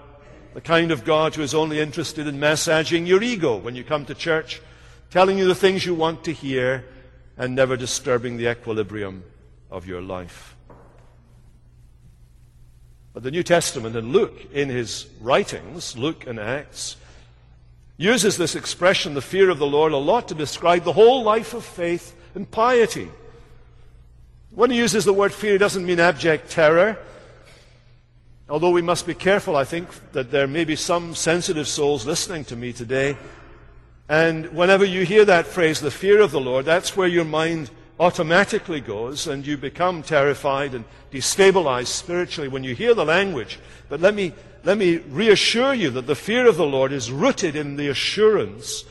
The 0.55 0.61
kind 0.61 0.91
of 0.91 1.05
God 1.05 1.37
who 1.37 1.43
is 1.43 1.55
only 1.55 1.79
interested 1.79 2.27
in 2.27 2.41
massaging 2.41 3.07
your 3.07 3.23
ego 3.23 3.57
when 3.57 3.77
you 3.77 3.85
come 3.85 4.05
to 4.07 4.15
church, 4.15 4.61
telling 5.11 5.39
you 5.39 5.47
the 5.47 5.55
things 5.55 5.87
you 5.87 5.95
want 5.95 6.25
to 6.25 6.33
hear, 6.33 6.85
and 7.37 7.55
never 7.55 7.77
disturbing 7.77 8.37
the 8.37 8.51
equilibrium 8.51 9.23
of 9.71 9.87
your 9.87 10.03
life. 10.03 10.57
But 13.13 13.23
the 13.23 13.31
New 13.31 13.45
Testament 13.45 13.95
and 13.95 14.11
Luke, 14.11 14.49
in 14.53 14.69
his 14.69 15.07
writings, 15.21 15.97
Luke 15.97 16.27
and 16.27 16.41
Acts, 16.41 16.97
uses 17.97 18.37
this 18.37 18.57
expression, 18.57 19.15
the 19.15 19.23
fear 19.23 19.49
of 19.49 19.61
the 19.61 19.67
Lord, 19.67 19.93
a 19.93 19.97
lot 19.97 20.27
to 20.29 20.35
describe 20.35 20.83
the 20.83 20.93
whole 20.93 21.23
life 21.23 21.55
of 21.55 21.65
faith 21.65 22.17
and 22.35 22.51
piety. 22.51 23.09
When 24.61 24.71
he 24.71 24.77
uses 24.77 25.07
the 25.07 25.15
word 25.15 25.33
fear, 25.33 25.53
he 25.53 25.59
doesn't 25.59 25.87
mean 25.87 26.01
abject 26.01 26.51
terror. 26.51 26.99
Although 28.47 28.73
we 28.73 28.83
must 28.83 29.07
be 29.07 29.15
careful, 29.15 29.57
I 29.57 29.65
think, 29.65 29.89
that 30.13 30.31
there 30.31 30.47
may 30.47 30.65
be 30.67 30.77
some 30.77 31.15
sensitive 31.15 31.67
souls 31.67 32.05
listening 32.05 32.45
to 32.45 32.57
me 32.57 32.75
today. 32.75 33.17
And 34.07 34.53
whenever 34.53 34.85
you 34.85 35.07
hear 35.07 35.25
that 35.25 35.47
phrase, 35.47 35.81
the 35.81 35.91
fear 35.91 36.21
of 36.21 36.31
the 36.31 36.43
Lord, 36.43 36.67
that's 36.67 36.95
where 36.95 37.09
your 37.09 37.25
mind 37.25 37.71
automatically 37.99 38.83
goes 38.83 39.27
and 39.27 39.47
you 39.47 39.57
become 39.57 40.03
terrified 40.03 40.75
and 40.75 40.85
destabilized 41.11 41.87
spiritually 41.87 42.49
when 42.49 42.63
you 42.63 42.75
hear 42.75 42.93
the 42.93 43.07
language. 43.07 43.59
But 43.89 44.03
let 44.03 44.15
me, 44.15 44.35
let 44.63 44.77
me 44.77 44.99
reassure 44.99 45.73
you 45.73 45.89
that 45.89 46.07
the 46.07 46.15
fear 46.15 46.47
of 46.47 46.59
the 46.59 46.67
Lord 46.67 46.93
is 46.93 47.11
rooted 47.11 47.57
in 47.57 47.77
the 47.77 47.89
assurance 47.89 48.85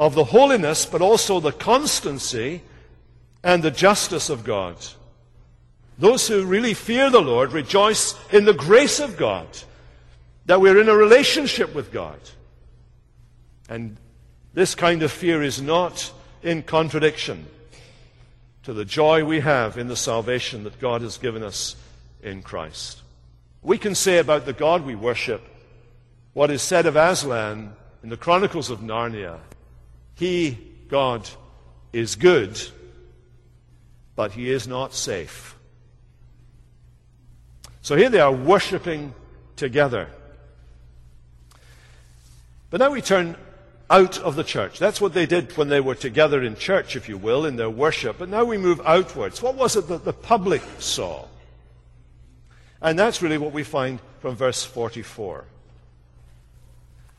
of 0.00 0.14
the 0.14 0.24
holiness, 0.24 0.86
but 0.86 1.02
also 1.02 1.40
the 1.40 1.52
constancy 1.52 2.62
and 3.42 3.62
the 3.62 3.70
justice 3.70 4.30
of 4.30 4.44
God. 4.44 4.76
Those 5.98 6.28
who 6.28 6.44
really 6.44 6.74
fear 6.74 7.10
the 7.10 7.20
Lord 7.20 7.52
rejoice 7.52 8.14
in 8.32 8.44
the 8.44 8.52
grace 8.52 9.00
of 9.00 9.16
God, 9.16 9.46
that 10.46 10.60
we're 10.60 10.80
in 10.80 10.88
a 10.88 10.94
relationship 10.94 11.74
with 11.74 11.92
God. 11.92 12.20
And 13.68 13.96
this 14.54 14.74
kind 14.74 15.02
of 15.02 15.12
fear 15.12 15.42
is 15.42 15.60
not 15.60 16.12
in 16.42 16.62
contradiction 16.62 17.46
to 18.62 18.72
the 18.72 18.84
joy 18.84 19.24
we 19.24 19.40
have 19.40 19.76
in 19.76 19.88
the 19.88 19.96
salvation 19.96 20.64
that 20.64 20.78
God 20.78 21.02
has 21.02 21.18
given 21.18 21.42
us 21.42 21.74
in 22.22 22.42
Christ. 22.42 23.02
We 23.62 23.78
can 23.78 23.94
say 23.94 24.18
about 24.18 24.46
the 24.46 24.52
God 24.52 24.84
we 24.84 24.94
worship 24.94 25.42
what 26.32 26.50
is 26.50 26.62
said 26.62 26.86
of 26.86 26.94
Aslan 26.94 27.72
in 28.02 28.08
the 28.08 28.16
Chronicles 28.16 28.70
of 28.70 28.80
Narnia. 28.80 29.38
He, 30.14 30.56
God, 30.88 31.28
is 31.92 32.14
good, 32.14 32.60
but 34.18 34.32
he 34.32 34.50
is 34.50 34.66
not 34.66 34.92
safe. 34.92 35.54
So 37.82 37.94
here 37.94 38.10
they 38.10 38.18
are 38.18 38.32
worshipping 38.32 39.14
together. 39.54 40.08
But 42.68 42.80
now 42.80 42.90
we 42.90 43.00
turn 43.00 43.36
out 43.88 44.18
of 44.18 44.34
the 44.34 44.42
church. 44.42 44.80
That's 44.80 45.00
what 45.00 45.14
they 45.14 45.24
did 45.24 45.56
when 45.56 45.68
they 45.68 45.78
were 45.78 45.94
together 45.94 46.42
in 46.42 46.56
church, 46.56 46.96
if 46.96 47.08
you 47.08 47.16
will, 47.16 47.46
in 47.46 47.54
their 47.54 47.70
worship. 47.70 48.16
But 48.18 48.28
now 48.28 48.42
we 48.42 48.58
move 48.58 48.80
outwards. 48.84 49.40
What 49.40 49.54
was 49.54 49.76
it 49.76 49.86
that 49.86 50.04
the 50.04 50.12
public 50.12 50.62
saw? 50.80 51.26
And 52.82 52.98
that's 52.98 53.22
really 53.22 53.38
what 53.38 53.52
we 53.52 53.62
find 53.62 54.00
from 54.18 54.34
verse 54.34 54.64
44. 54.64 55.44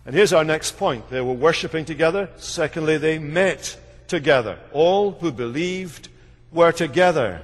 And 0.06 0.14
here's 0.14 0.34
our 0.34 0.44
next 0.44 0.76
point. 0.76 1.10
They 1.10 1.22
were 1.22 1.32
worshipping 1.32 1.86
together. 1.86 2.30
Secondly, 2.36 2.98
they 2.98 3.20
met 3.20 3.78
together. 4.10 4.60
All 4.74 5.12
who 5.12 5.32
believed 5.32 6.09
were 6.52 6.72
together. 6.72 7.42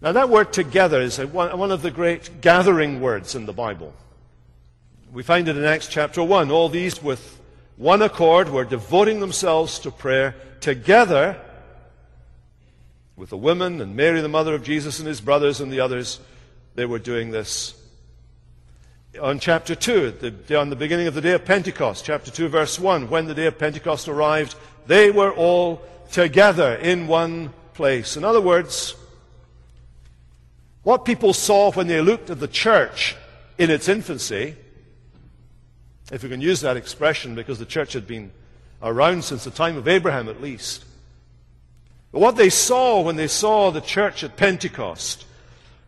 Now, 0.00 0.12
that 0.12 0.28
word 0.28 0.52
together 0.52 1.00
is 1.00 1.18
one 1.18 1.72
of 1.72 1.82
the 1.82 1.90
great 1.90 2.40
gathering 2.40 3.00
words 3.00 3.34
in 3.34 3.46
the 3.46 3.52
Bible. 3.52 3.92
We 5.12 5.22
find 5.22 5.48
it 5.48 5.56
in 5.56 5.64
Acts 5.64 5.88
chapter 5.88 6.22
1. 6.22 6.50
All 6.50 6.68
these 6.68 7.02
with 7.02 7.40
one 7.76 8.02
accord 8.02 8.48
were 8.48 8.64
devoting 8.64 9.20
themselves 9.20 9.78
to 9.80 9.90
prayer 9.90 10.34
together 10.60 11.40
with 13.16 13.30
the 13.30 13.36
women 13.36 13.80
and 13.80 13.96
Mary, 13.96 14.20
the 14.20 14.28
mother 14.28 14.54
of 14.54 14.62
Jesus, 14.62 15.00
and 15.00 15.08
his 15.08 15.20
brothers 15.20 15.60
and 15.60 15.72
the 15.72 15.80
others. 15.80 16.20
They 16.76 16.86
were 16.86 17.00
doing 17.00 17.32
this. 17.32 17.74
On 19.20 19.40
chapter 19.40 19.74
2, 19.74 20.10
the, 20.46 20.60
on 20.60 20.70
the 20.70 20.76
beginning 20.76 21.08
of 21.08 21.14
the 21.14 21.20
day 21.20 21.32
of 21.32 21.44
Pentecost, 21.44 22.04
chapter 22.04 22.30
2, 22.30 22.48
verse 22.48 22.78
1, 22.78 23.08
when 23.08 23.26
the 23.26 23.34
day 23.34 23.46
of 23.46 23.58
Pentecost 23.58 24.06
arrived, 24.06 24.54
they 24.86 25.10
were 25.10 25.32
all 25.32 25.82
together 26.10 26.74
in 26.74 27.06
one 27.06 27.52
place. 27.74 28.16
In 28.16 28.24
other 28.24 28.40
words, 28.40 28.94
what 30.82 31.04
people 31.04 31.32
saw 31.32 31.70
when 31.72 31.86
they 31.86 32.00
looked 32.00 32.30
at 32.30 32.40
the 32.40 32.48
church 32.48 33.16
in 33.58 33.70
its 33.70 33.88
infancy, 33.88 34.56
if 36.10 36.22
we 36.22 36.28
can 36.28 36.40
use 36.40 36.60
that 36.62 36.76
expression 36.76 37.34
because 37.34 37.58
the 37.58 37.66
church 37.66 37.92
had 37.92 38.06
been 38.06 38.30
around 38.82 39.24
since 39.24 39.44
the 39.44 39.50
time 39.50 39.76
of 39.76 39.88
Abraham 39.88 40.28
at 40.28 40.40
least. 40.40 40.84
But 42.12 42.20
what 42.20 42.36
they 42.36 42.48
saw 42.48 43.02
when 43.02 43.16
they 43.16 43.28
saw 43.28 43.70
the 43.70 43.80
church 43.80 44.24
at 44.24 44.36
Pentecost 44.36 45.26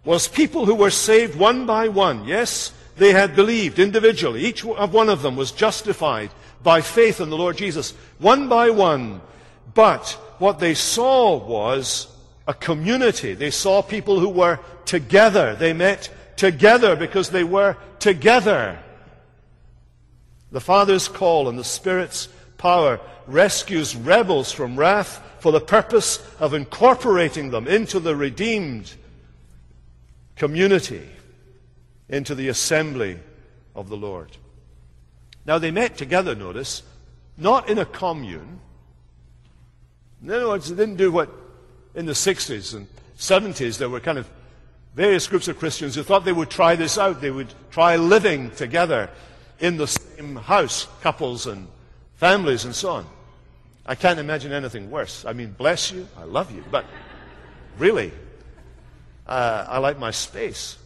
was 0.05 0.29
people 0.29 0.67
who 0.67 0.75
were 0.75 0.91
saved 0.91 1.39
one 1.39 1.67
by 1.67 1.89
one. 1.89 2.25
Yes, 2.27 2.73
they 2.97 3.13
had 3.13 3.35
believed 3.37 3.79
individually. 3.79 4.45
Each 4.45 4.65
of 4.65 4.93
one 4.93 5.09
of 5.09 5.23
them 5.23 5.37
was 5.37 5.53
justified 5.53 6.31
by 6.63 6.83
faith 6.83 7.21
in 7.21 7.31
the 7.31 7.37
Lord 7.37 7.57
Jesus, 7.57 7.93
one 8.19 8.49
by 8.49 8.71
one. 8.71 9.23
But 9.75 10.11
what 10.39 10.59
they 10.59 10.75
saw 10.75 11.37
was 11.37 12.09
a 12.47 12.55
community. 12.55 13.35
They 13.35 13.51
saw 13.51 13.83
people 13.83 14.19
who 14.19 14.29
were 14.29 14.59
together. 14.85 15.55
They 15.55 15.73
met 15.73 16.09
together 16.37 16.97
because 16.97 17.31
they 17.31 17.45
were 17.45 17.77
together. 17.99 18.79
The 20.51 20.61
Father's 20.61 21.07
call 21.07 21.49
and 21.49 21.59
the 21.59 21.65
Spirit's 21.65 22.29
power 22.59 23.01
rescues 23.27 23.95
rebels 23.95 24.51
from 24.51 24.77
wrath 24.77 25.23
for 25.41 25.53
the 25.53 25.61
purpose 25.61 26.19
of 26.39 26.55
incorporating 26.55 27.51
them 27.51 27.67
into 27.67 28.01
the 28.01 28.17
redeemed 28.17 28.93
community, 30.37 31.09
into 32.09 32.35
the 32.35 32.49
assembly 32.49 33.19
of 33.75 33.89
the 33.89 33.97
Lord. 33.97 34.37
Now, 35.47 35.59
they 35.59 35.71
met 35.71 35.97
together, 35.97 36.35
notice, 36.35 36.83
not 37.37 37.71
in 37.71 37.79
a 37.79 37.85
commune. 37.85 38.61
In 40.23 40.31
other 40.31 40.49
words, 40.49 40.69
they 40.69 40.77
didn't 40.77 40.97
do 40.97 41.11
what 41.11 41.31
in 41.95 42.07
the 42.07 42.13
60s 42.13 42.75
and 42.75 42.87
70s, 43.19 43.79
there 43.79 43.89
were 43.89 44.01
kind 44.01 44.19
of 44.19 44.29
various 44.95 45.27
groups 45.27 45.49
of 45.49 45.59
Christians 45.59 45.95
who 45.95 46.03
thought 46.03 46.25
they 46.25 46.33
would 46.33 46.51
try 46.51 46.75
this 46.75 46.99
out. 46.99 47.21
They 47.21 47.31
would 47.31 47.53
try 47.71 47.97
living 47.97 48.51
together 48.53 49.11
in 49.59 49.77
the 49.77 49.87
same 49.87 50.37
house, 50.37 50.89
couples 51.03 51.47
and 51.47 51.69
families 52.17 52.65
and 52.65 52.75
so 52.75 52.91
on. 52.91 53.07
I 53.87 53.95
can't 53.95 54.19
imagine 54.19 54.53
anything 54.53 54.91
worse. 54.91 55.25
I 55.25 55.33
mean, 55.33 55.53
bless 55.53 55.91
you, 55.91 56.07
I 56.17 56.25
love 56.25 56.51
you, 56.51 56.65
but 56.71 56.85
really, 57.79 58.13
uh, 59.27 59.67
I 59.69 59.79
like 59.79 59.99
my 59.99 60.11
space. 60.11 60.77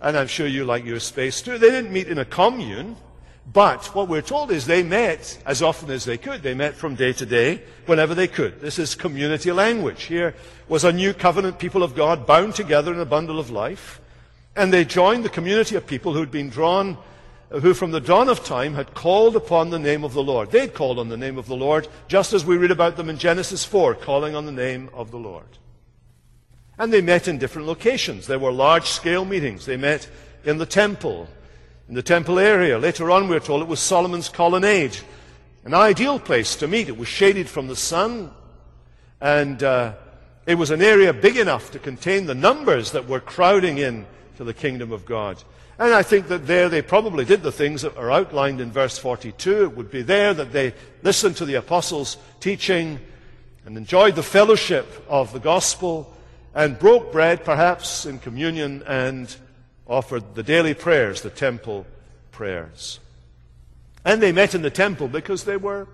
And 0.00 0.16
I'm 0.16 0.26
sure 0.26 0.46
you 0.46 0.64
like 0.64 0.84
your 0.84 1.00
space 1.00 1.40
too. 1.40 1.58
They 1.58 1.70
didn't 1.70 1.92
meet 1.92 2.08
in 2.08 2.18
a 2.18 2.24
commune. 2.24 2.96
But 3.52 3.94
what 3.94 4.08
we're 4.08 4.22
told 4.22 4.50
is 4.50 4.66
they 4.66 4.82
met 4.82 5.38
as 5.44 5.62
often 5.62 5.90
as 5.90 6.04
they 6.04 6.16
could. 6.16 6.42
They 6.42 6.54
met 6.54 6.74
from 6.74 6.94
day 6.94 7.12
to 7.12 7.26
day 7.26 7.62
whenever 7.86 8.14
they 8.14 8.26
could. 8.26 8.60
This 8.60 8.78
is 8.78 8.94
community 8.94 9.52
language. 9.52 10.04
Here 10.04 10.34
was 10.68 10.84
a 10.84 10.92
new 10.92 11.12
covenant 11.12 11.58
people 11.58 11.82
of 11.82 11.94
God 11.94 12.26
bound 12.26 12.54
together 12.54 12.92
in 12.92 13.00
a 13.00 13.04
bundle 13.04 13.38
of 13.38 13.50
life. 13.50 14.00
And 14.56 14.72
they 14.72 14.84
joined 14.84 15.24
the 15.24 15.28
community 15.28 15.76
of 15.76 15.86
people 15.86 16.14
who'd 16.14 16.30
been 16.30 16.48
drawn, 16.48 16.96
who 17.50 17.74
from 17.74 17.90
the 17.90 18.00
dawn 18.00 18.28
of 18.28 18.44
time 18.44 18.74
had 18.74 18.94
called 18.94 19.36
upon 19.36 19.70
the 19.70 19.78
name 19.78 20.04
of 20.04 20.14
the 20.14 20.22
Lord. 20.22 20.50
They'd 20.50 20.74
called 20.74 20.98
on 20.98 21.08
the 21.08 21.16
name 21.16 21.36
of 21.36 21.46
the 21.46 21.56
Lord, 21.56 21.86
just 22.08 22.32
as 22.32 22.44
we 22.44 22.56
read 22.56 22.70
about 22.70 22.96
them 22.96 23.10
in 23.10 23.18
Genesis 23.18 23.64
4, 23.64 23.94
calling 23.96 24.34
on 24.34 24.46
the 24.46 24.52
name 24.52 24.88
of 24.94 25.10
the 25.10 25.18
Lord. 25.18 25.58
And 26.78 26.92
they 26.92 27.02
met 27.02 27.28
in 27.28 27.38
different 27.38 27.68
locations. 27.68 28.26
There 28.26 28.38
were 28.38 28.52
large 28.52 28.88
scale 28.88 29.24
meetings. 29.24 29.66
They 29.66 29.76
met 29.76 30.08
in 30.44 30.58
the 30.58 30.66
temple 30.66 31.28
in 31.88 31.94
the 31.94 32.02
temple 32.02 32.38
area. 32.38 32.78
Later 32.78 33.10
on, 33.10 33.28
we're 33.28 33.40
told 33.40 33.62
it 33.62 33.68
was 33.68 33.80
Solomon's 33.80 34.28
colonnade, 34.28 34.96
an 35.64 35.74
ideal 35.74 36.18
place 36.18 36.56
to 36.56 36.68
meet. 36.68 36.88
It 36.88 36.96
was 36.96 37.08
shaded 37.08 37.48
from 37.48 37.66
the 37.66 37.76
sun, 37.76 38.30
and 39.20 39.62
uh, 39.62 39.94
it 40.46 40.56
was 40.56 40.70
an 40.70 40.82
area 40.82 41.12
big 41.12 41.36
enough 41.36 41.70
to 41.72 41.78
contain 41.78 42.26
the 42.26 42.34
numbers 42.34 42.92
that 42.92 43.08
were 43.08 43.20
crowding 43.20 43.78
in 43.78 44.06
to 44.36 44.44
the 44.44 44.54
kingdom 44.54 44.92
of 44.92 45.04
God. 45.04 45.42
And 45.78 45.92
I 45.92 46.02
think 46.02 46.28
that 46.28 46.46
there 46.46 46.68
they 46.68 46.82
probably 46.82 47.24
did 47.24 47.42
the 47.42 47.50
things 47.50 47.82
that 47.82 47.96
are 47.96 48.10
outlined 48.10 48.60
in 48.60 48.70
verse 48.70 48.96
42. 48.96 49.64
It 49.64 49.76
would 49.76 49.90
be 49.90 50.02
there 50.02 50.32
that 50.32 50.52
they 50.52 50.72
listened 51.02 51.36
to 51.36 51.44
the 51.44 51.54
apostles' 51.54 52.16
teaching 52.40 53.00
and 53.66 53.76
enjoyed 53.76 54.14
the 54.14 54.22
fellowship 54.22 55.04
of 55.08 55.32
the 55.32 55.40
gospel 55.40 56.14
and 56.54 56.78
broke 56.78 57.10
bread, 57.10 57.44
perhaps 57.44 58.06
in 58.06 58.20
communion, 58.20 58.84
and 58.86 59.34
offered 59.86 60.34
the 60.34 60.42
daily 60.42 60.74
prayers, 60.74 61.22
the 61.22 61.30
temple 61.30 61.86
prayers. 62.32 63.00
And 64.04 64.22
they 64.22 64.32
met 64.32 64.54
in 64.54 64.62
the 64.62 64.70
temple 64.70 65.08
because 65.08 65.44
they 65.44 65.56
were 65.56 65.86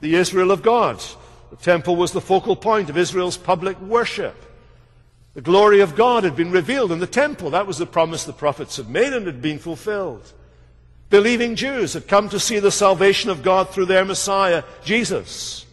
the 0.00 0.14
Israel 0.14 0.50
of 0.50 0.62
God. 0.62 1.02
The 1.50 1.56
temple 1.56 1.96
was 1.96 2.12
the 2.12 2.20
focal 2.20 2.56
point 2.56 2.90
of 2.90 2.96
Israel's 2.96 3.36
public 3.36 3.80
worship. 3.80 4.34
The 5.34 5.40
glory 5.40 5.80
of 5.80 5.96
God 5.96 6.24
had 6.24 6.34
been 6.34 6.50
revealed 6.50 6.92
in 6.92 6.98
the 6.98 7.06
temple. 7.06 7.50
That 7.50 7.66
was 7.66 7.78
the 7.78 7.86
promise 7.86 8.24
the 8.24 8.32
prophets 8.32 8.76
had 8.78 8.88
made 8.88 9.12
and 9.12 9.26
had 9.26 9.42
been 9.42 9.58
fulfilled. 9.58 10.32
Believing 11.10 11.54
Jews 11.54 11.92
had 11.92 12.08
come 12.08 12.28
to 12.30 12.40
see 12.40 12.58
the 12.58 12.70
salvation 12.70 13.30
of 13.30 13.42
God 13.42 13.70
through 13.70 13.84
their 13.84 14.04
Messiah, 14.04 14.64
Jesus. 14.84 15.66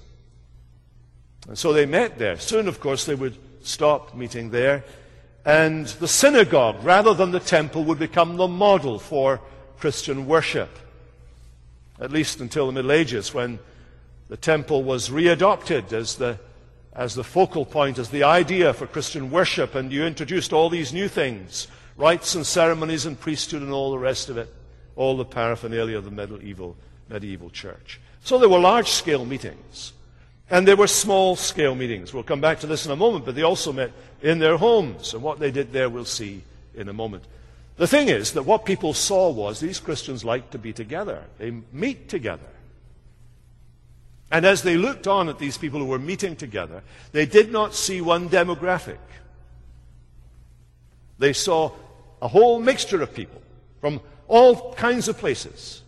And 1.48 1.58
so 1.58 1.74
they 1.74 1.86
met 1.86 2.20
there. 2.20 2.38
Soon, 2.38 2.68
of 2.68 2.80
course, 2.80 3.06
they 3.06 3.16
would 3.16 3.38
stop 3.66 4.14
meeting 4.14 4.52
there 4.52 4.84
and 5.46 5.88
the 5.88 6.08
synagogue, 6.08 6.84
rather 6.84 7.14
than 7.14 7.32
the 7.32 7.40
temple, 7.40 7.84
would 7.86 8.00
become 8.00 8.38
the 8.38 8.48
model 8.48 9.00
for 9.00 9.42
Christian 9.78 10.26
worship. 10.26 10.70
At 12.00 12.12
least 12.12 12.40
until 12.40 12.68
the 12.68 12.74
Middle 12.74 12.92
Ages, 12.92 13.34
when 13.34 13.60
the 14.30 14.38
temple 14.38 14.84
was 14.84 15.10
readopted 15.10 15.92
as 15.92 16.16
the, 16.16 16.40
as 16.94 17.14
the 17.14 17.24
focal 17.24 17.66
point, 17.66 18.00
as 18.00 18.10
the 18.10 18.24
idea 18.24 18.74
for 18.74 18.88
Christian 18.88 19.30
worship, 19.32 19.76
and 19.76 19.92
you 19.92 20.06
introduced 20.06 20.54
all 20.54 20.70
these 20.70 20.94
new 20.94 21.08
things 21.08 21.68
rites 21.96 22.34
and 22.36 22.46
ceremonies 22.46 23.06
and 23.06 23.20
priesthood 23.20 23.62
and 23.62 23.72
all 23.72 23.92
the 23.92 24.00
rest 24.00 24.30
of 24.30 24.38
it, 24.38 24.52
all 24.96 25.16
the 25.18 25.26
paraphernalia 25.26 25.98
of 25.98 26.06
the 26.06 26.12
medieval, 26.12 26.76
medieval 27.10 27.50
church. 27.50 28.00
So 28.24 28.40
there 28.40 28.50
were 28.50 28.60
large 28.60 28.90
scale 28.90 29.26
meetings. 29.26 29.94
And 30.54 30.68
there 30.68 30.76
were 30.76 30.86
small 30.86 31.36
scale 31.36 31.74
meetings. 31.74 32.14
We'll 32.14 32.22
come 32.22 32.40
back 32.40 32.60
to 32.60 32.68
this 32.68 32.86
in 32.86 32.92
a 32.92 32.96
moment, 32.96 33.26
but 33.26 33.34
they 33.34 33.42
also 33.42 33.74
met 33.74 33.92
in 34.22 34.38
their 34.38 34.56
homes. 34.56 35.16
And 35.16 35.24
what 35.24 35.40
they 35.40 35.50
did 35.50 35.74
there, 35.74 35.90
we'll 35.90 36.06
see 36.06 36.44
in 36.76 36.88
a 36.90 36.94
moment. 36.94 37.24
The 37.78 37.88
thing 37.88 38.08
is 38.08 38.34
that 38.34 38.44
what 38.44 38.64
people 38.64 38.94
saw 38.94 39.32
was 39.32 39.60
these 39.60 39.80
Christians 39.80 40.24
liked 40.24 40.52
to 40.52 40.60
be 40.60 40.72
together, 40.72 41.24
they 41.40 41.50
meet 41.72 42.08
together. 42.08 42.46
And 44.32 44.46
as 44.46 44.62
they 44.62 44.78
looked 44.78 45.08
on 45.08 45.28
at 45.28 45.40
these 45.40 45.58
people 45.58 45.80
who 45.80 45.88
were 45.88 45.98
meeting 45.98 46.36
together, 46.36 46.84
they 47.14 47.26
did 47.26 47.52
not 47.52 47.74
see 47.74 48.00
one 48.00 48.30
demographic. 48.30 49.00
They 51.18 51.34
saw 51.34 51.72
a 52.22 52.28
whole 52.28 52.60
mixture 52.60 53.02
of 53.02 53.12
people 53.12 53.42
from 53.82 54.02
all 54.28 54.76
kinds 54.76 55.08
of 55.08 55.18
places, 55.18 55.82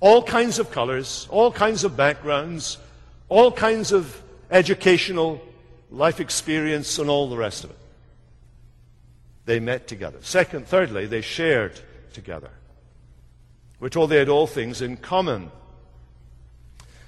all 0.00 0.22
kinds 0.22 0.58
of 0.58 0.70
colors, 0.70 1.28
all 1.30 1.52
kinds 1.52 1.84
of 1.84 1.94
backgrounds, 1.94 2.78
all 3.32 3.50
kinds 3.50 3.92
of 3.92 4.22
educational 4.50 5.40
life 5.90 6.20
experience 6.20 6.98
and 6.98 7.08
all 7.08 7.30
the 7.30 7.36
rest 7.36 7.64
of 7.64 7.70
it. 7.70 7.78
They 9.46 9.58
met 9.58 9.88
together. 9.88 10.18
Second, 10.20 10.68
thirdly, 10.68 11.06
they 11.06 11.22
shared 11.22 11.80
together. 12.12 12.50
We're 13.80 13.88
told 13.88 14.10
they 14.10 14.18
had 14.18 14.28
all 14.28 14.46
things 14.46 14.82
in 14.82 14.98
common. 14.98 15.50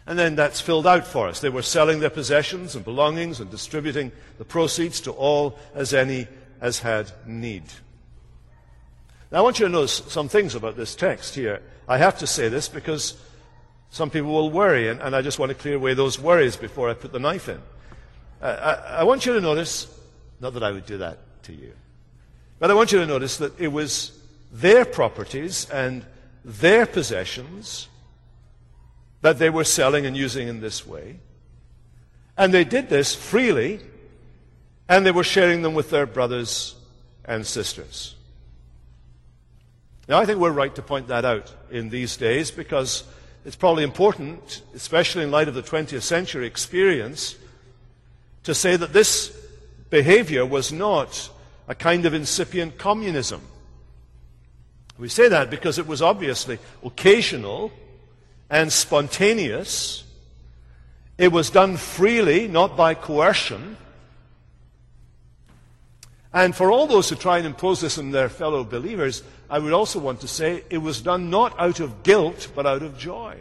And 0.06 0.18
then 0.18 0.34
that's 0.34 0.62
filled 0.62 0.86
out 0.86 1.06
for 1.06 1.28
us. 1.28 1.40
They 1.40 1.50
were 1.50 1.62
selling 1.62 2.00
their 2.00 2.10
possessions 2.10 2.74
and 2.74 2.84
belongings 2.84 3.38
and 3.38 3.50
distributing 3.50 4.10
the 4.38 4.44
proceeds 4.46 5.02
to 5.02 5.12
all 5.12 5.58
as 5.74 5.92
any 5.92 6.26
as 6.58 6.78
had 6.78 7.12
need. 7.26 7.64
Now, 9.30 9.38
I 9.38 9.42
want 9.42 9.58
you 9.58 9.66
to 9.66 9.72
notice 9.72 10.02
some 10.08 10.28
things 10.28 10.54
about 10.54 10.76
this 10.76 10.94
text 10.94 11.34
here. 11.34 11.60
I 11.86 11.98
have 11.98 12.18
to 12.20 12.26
say 12.26 12.48
this 12.48 12.68
because 12.68 13.20
some 13.94 14.10
people 14.10 14.32
will 14.32 14.50
worry, 14.50 14.88
and, 14.88 15.00
and 15.00 15.14
I 15.14 15.22
just 15.22 15.38
want 15.38 15.50
to 15.50 15.54
clear 15.54 15.76
away 15.76 15.94
those 15.94 16.18
worries 16.18 16.56
before 16.56 16.90
I 16.90 16.94
put 16.94 17.12
the 17.12 17.20
knife 17.20 17.48
in. 17.48 17.62
Uh, 18.42 18.74
I, 18.90 18.94
I 18.96 19.04
want 19.04 19.24
you 19.24 19.34
to 19.34 19.40
notice, 19.40 19.86
not 20.40 20.54
that 20.54 20.64
I 20.64 20.72
would 20.72 20.84
do 20.84 20.98
that 20.98 21.18
to 21.44 21.52
you, 21.52 21.72
but 22.58 22.72
I 22.72 22.74
want 22.74 22.90
you 22.90 22.98
to 22.98 23.06
notice 23.06 23.36
that 23.36 23.56
it 23.60 23.68
was 23.68 24.18
their 24.50 24.84
properties 24.84 25.70
and 25.70 26.04
their 26.44 26.86
possessions 26.86 27.88
that 29.20 29.38
they 29.38 29.48
were 29.48 29.62
selling 29.62 30.06
and 30.06 30.16
using 30.16 30.48
in 30.48 30.60
this 30.60 30.84
way. 30.84 31.20
And 32.36 32.52
they 32.52 32.64
did 32.64 32.88
this 32.88 33.14
freely, 33.14 33.78
and 34.88 35.06
they 35.06 35.12
were 35.12 35.22
sharing 35.22 35.62
them 35.62 35.72
with 35.72 35.90
their 35.90 36.04
brothers 36.04 36.74
and 37.24 37.46
sisters. 37.46 38.16
Now, 40.08 40.18
I 40.18 40.26
think 40.26 40.40
we're 40.40 40.50
right 40.50 40.74
to 40.74 40.82
point 40.82 41.06
that 41.06 41.24
out 41.24 41.54
in 41.70 41.90
these 41.90 42.16
days 42.16 42.50
because 42.50 43.04
it's 43.44 43.56
probably 43.56 43.84
important, 43.84 44.62
especially 44.74 45.22
in 45.22 45.30
light 45.30 45.48
of 45.48 45.54
the 45.54 45.62
20th 45.62 46.02
century 46.02 46.46
experience, 46.46 47.36
to 48.44 48.54
say 48.54 48.76
that 48.76 48.92
this 48.92 49.36
behavior 49.90 50.46
was 50.46 50.72
not 50.72 51.30
a 51.68 51.74
kind 51.74 52.06
of 52.06 52.14
incipient 52.14 52.78
communism. 52.78 53.42
We 54.98 55.08
say 55.08 55.28
that 55.28 55.50
because 55.50 55.78
it 55.78 55.86
was 55.86 56.00
obviously 56.00 56.58
occasional 56.84 57.72
and 58.48 58.72
spontaneous. 58.72 60.04
It 61.18 61.32
was 61.32 61.50
done 61.50 61.76
freely, 61.76 62.48
not 62.48 62.76
by 62.76 62.94
coercion. 62.94 63.76
And 66.34 66.54
for 66.54 66.72
all 66.72 66.88
those 66.88 67.08
who 67.08 67.14
try 67.14 67.38
and 67.38 67.46
impose 67.46 67.80
this 67.80 67.96
on 67.96 68.10
their 68.10 68.28
fellow 68.28 68.64
believers, 68.64 69.22
I 69.48 69.60
would 69.60 69.72
also 69.72 70.00
want 70.00 70.20
to 70.22 70.28
say 70.28 70.64
it 70.68 70.78
was 70.78 71.00
done 71.00 71.30
not 71.30 71.58
out 71.60 71.78
of 71.78 72.02
guilt, 72.02 72.48
but 72.56 72.66
out 72.66 72.82
of 72.82 72.98
joy. 72.98 73.38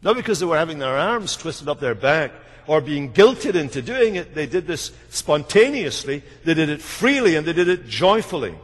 Not 0.00 0.14
because 0.14 0.38
they 0.38 0.46
were 0.46 0.56
having 0.56 0.78
their 0.78 0.96
arms 0.96 1.36
twisted 1.36 1.68
up 1.68 1.80
their 1.80 1.96
back 1.96 2.30
or 2.68 2.80
being 2.80 3.12
guilted 3.12 3.56
into 3.56 3.82
doing 3.82 4.14
it. 4.14 4.32
They 4.32 4.46
did 4.46 4.68
this 4.68 4.92
spontaneously. 5.08 6.22
They 6.44 6.54
did 6.54 6.68
it 6.68 6.80
freely 6.80 7.34
and 7.34 7.44
they 7.44 7.52
did 7.52 7.68
it 7.68 7.88
joyfully. 7.88 8.54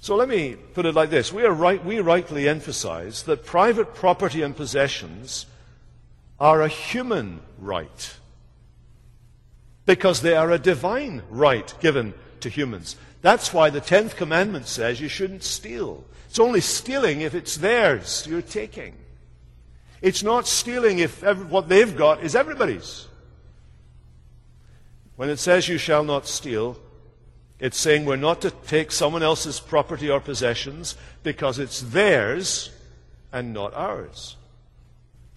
So 0.00 0.16
let 0.16 0.28
me 0.28 0.56
put 0.74 0.86
it 0.86 0.94
like 0.96 1.10
this. 1.10 1.32
We, 1.32 1.44
right, 1.44 1.84
we 1.84 2.00
rightly 2.00 2.48
emphasize 2.48 3.22
that 3.24 3.46
private 3.46 3.94
property 3.94 4.42
and 4.42 4.56
possessions 4.56 5.46
are 6.40 6.62
a 6.62 6.68
human 6.68 7.40
right 7.60 8.18
because 9.88 10.20
they 10.20 10.36
are 10.36 10.50
a 10.50 10.58
divine 10.58 11.22
right 11.30 11.72
given 11.80 12.12
to 12.40 12.50
humans. 12.50 12.94
That's 13.22 13.54
why 13.54 13.70
the 13.70 13.80
10th 13.80 14.16
commandment 14.16 14.66
says 14.66 15.00
you 15.00 15.08
shouldn't 15.08 15.42
steal. 15.42 16.04
It's 16.28 16.38
only 16.38 16.60
stealing 16.60 17.22
if 17.22 17.34
it's 17.34 17.56
theirs 17.56 18.26
you're 18.28 18.42
taking. 18.42 18.94
It's 20.02 20.22
not 20.22 20.46
stealing 20.46 20.98
if 20.98 21.24
every, 21.24 21.46
what 21.46 21.70
they've 21.70 21.96
got 21.96 22.22
is 22.22 22.36
everybody's. 22.36 23.06
When 25.16 25.30
it 25.30 25.38
says 25.38 25.68
you 25.68 25.78
shall 25.78 26.04
not 26.04 26.26
steal, 26.26 26.76
it's 27.58 27.78
saying 27.78 28.04
we're 28.04 28.16
not 28.16 28.42
to 28.42 28.50
take 28.50 28.92
someone 28.92 29.22
else's 29.22 29.58
property 29.58 30.10
or 30.10 30.20
possessions 30.20 30.96
because 31.22 31.58
it's 31.58 31.80
theirs 31.80 32.68
and 33.32 33.54
not 33.54 33.72
ours. 33.72 34.36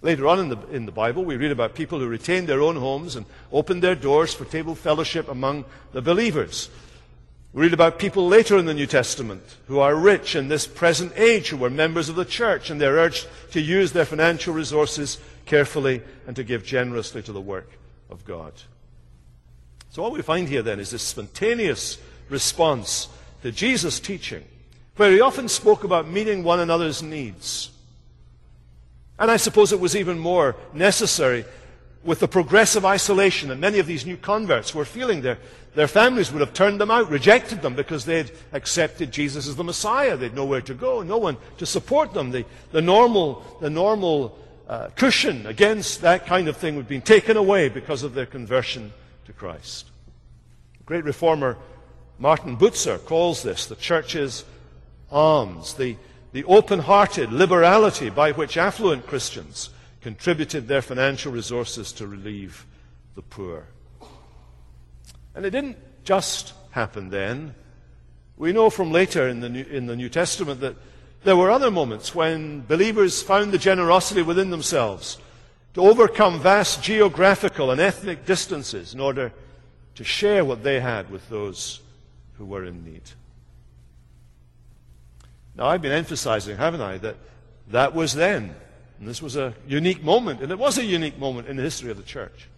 Later 0.02 0.26
on 0.26 0.40
in 0.40 0.48
the, 0.48 0.58
in 0.70 0.84
the 0.84 0.92
Bible, 0.92 1.24
we 1.24 1.36
read 1.36 1.52
about 1.52 1.76
people 1.76 2.00
who 2.00 2.08
retained 2.08 2.48
their 2.48 2.60
own 2.60 2.74
homes 2.74 3.14
and 3.14 3.24
opened 3.52 3.82
their 3.82 3.94
doors 3.94 4.34
for 4.34 4.44
table 4.44 4.74
fellowship 4.74 5.28
among 5.28 5.64
the 5.92 6.02
believers. 6.02 6.68
We 7.52 7.62
read 7.62 7.72
about 7.72 8.00
people 8.00 8.26
later 8.26 8.58
in 8.58 8.64
the 8.64 8.74
New 8.74 8.86
Testament 8.86 9.42
who 9.68 9.78
are 9.78 9.94
rich 9.94 10.34
in 10.34 10.48
this 10.48 10.66
present 10.66 11.12
age, 11.16 11.50
who 11.50 11.56
were 11.56 11.70
members 11.70 12.08
of 12.08 12.16
the 12.16 12.24
church, 12.24 12.68
and 12.68 12.80
they're 12.80 12.96
urged 12.96 13.28
to 13.52 13.60
use 13.60 13.92
their 13.92 14.04
financial 14.04 14.54
resources 14.54 15.18
carefully 15.46 16.02
and 16.26 16.34
to 16.34 16.44
give 16.44 16.64
generously 16.64 17.22
to 17.22 17.32
the 17.32 17.40
work 17.40 17.70
of 18.10 18.24
God. 18.24 18.54
So, 19.90 20.02
what 20.02 20.12
we 20.12 20.22
find 20.22 20.48
here 20.48 20.62
then 20.62 20.80
is 20.80 20.90
this 20.90 21.02
spontaneous 21.02 21.98
response 22.28 23.08
to 23.42 23.52
Jesus' 23.52 24.00
teaching, 24.00 24.44
where 24.96 25.12
he 25.12 25.20
often 25.20 25.48
spoke 25.48 25.84
about 25.84 26.08
meeting 26.08 26.42
one 26.42 26.58
another's 26.58 27.02
needs. 27.02 27.70
And 29.22 29.30
I 29.30 29.36
suppose 29.36 29.70
it 29.70 29.78
was 29.78 29.94
even 29.94 30.18
more 30.18 30.56
necessary 30.74 31.44
with 32.02 32.18
the 32.18 32.26
progressive 32.26 32.84
isolation 32.84 33.50
that 33.50 33.58
many 33.58 33.78
of 33.78 33.86
these 33.86 34.04
new 34.04 34.16
converts 34.16 34.74
were 34.74 34.84
feeling. 34.84 35.22
Their, 35.22 35.38
their 35.76 35.86
families 35.86 36.32
would 36.32 36.40
have 36.40 36.52
turned 36.52 36.80
them 36.80 36.90
out, 36.90 37.08
rejected 37.08 37.62
them 37.62 37.76
because 37.76 38.04
they'd 38.04 38.32
accepted 38.52 39.12
Jesus 39.12 39.46
as 39.46 39.54
the 39.54 39.62
Messiah. 39.62 40.16
They'd 40.16 40.34
nowhere 40.34 40.60
to 40.62 40.74
go, 40.74 41.02
no 41.02 41.18
one 41.18 41.36
to 41.58 41.66
support 41.66 42.12
them. 42.14 42.32
The, 42.32 42.44
the 42.72 42.82
normal, 42.82 43.44
the 43.60 43.70
normal 43.70 44.36
uh, 44.68 44.88
cushion 44.96 45.46
against 45.46 46.00
that 46.00 46.26
kind 46.26 46.48
of 46.48 46.56
thing 46.56 46.74
would 46.74 46.88
be 46.88 46.98
taken 46.98 47.36
away 47.36 47.68
because 47.68 48.02
of 48.02 48.14
their 48.14 48.26
conversion 48.26 48.92
to 49.26 49.32
Christ. 49.32 49.86
The 50.78 50.84
great 50.84 51.04
reformer 51.04 51.58
Martin 52.18 52.56
Bucer 52.56 52.98
calls 52.98 53.44
this 53.44 53.66
the 53.66 53.76
church's 53.76 54.44
alms, 55.12 55.74
the, 55.74 55.96
the 56.32 56.44
open 56.44 56.80
hearted 56.80 57.32
liberality 57.32 58.10
by 58.10 58.32
which 58.32 58.56
affluent 58.56 59.06
Christians 59.06 59.70
contributed 60.00 60.66
their 60.66 60.82
financial 60.82 61.30
resources 61.30 61.92
to 61.92 62.06
relieve 62.06 62.66
the 63.14 63.22
poor. 63.22 63.66
And 65.34 65.46
it 65.46 65.50
didn't 65.50 65.78
just 66.04 66.54
happen 66.70 67.10
then. 67.10 67.54
We 68.36 68.52
know 68.52 68.70
from 68.70 68.90
later 68.90 69.28
in 69.28 69.40
the 69.40 69.48
New, 69.48 69.64
in 69.64 69.86
the 69.86 69.96
New 69.96 70.08
Testament 70.08 70.60
that 70.60 70.76
there 71.24 71.36
were 71.36 71.50
other 71.50 71.70
moments 71.70 72.14
when 72.14 72.62
believers 72.62 73.22
found 73.22 73.52
the 73.52 73.58
generosity 73.58 74.22
within 74.22 74.50
themselves 74.50 75.18
to 75.74 75.82
overcome 75.82 76.40
vast 76.40 76.82
geographical 76.82 77.70
and 77.70 77.80
ethnic 77.80 78.26
distances 78.26 78.92
in 78.92 79.00
order 79.00 79.32
to 79.94 80.04
share 80.04 80.44
what 80.44 80.62
they 80.62 80.80
had 80.80 81.10
with 81.10 81.28
those 81.28 81.80
who 82.38 82.44
were 82.44 82.64
in 82.64 82.84
need. 82.84 83.02
Now, 85.54 85.66
I've 85.66 85.82
been 85.82 85.92
emphasizing, 85.92 86.56
haven't 86.56 86.80
I, 86.80 86.98
that 86.98 87.16
that 87.68 87.94
was 87.94 88.14
then. 88.14 88.54
And 88.98 89.08
this 89.08 89.20
was 89.20 89.36
a 89.36 89.54
unique 89.66 90.02
moment, 90.02 90.40
and 90.40 90.52
it 90.52 90.58
was 90.58 90.78
a 90.78 90.84
unique 90.84 91.18
moment 91.18 91.48
in 91.48 91.56
the 91.56 91.62
history 91.62 91.90
of 91.90 91.96
the 91.96 92.02
church. 92.02 92.48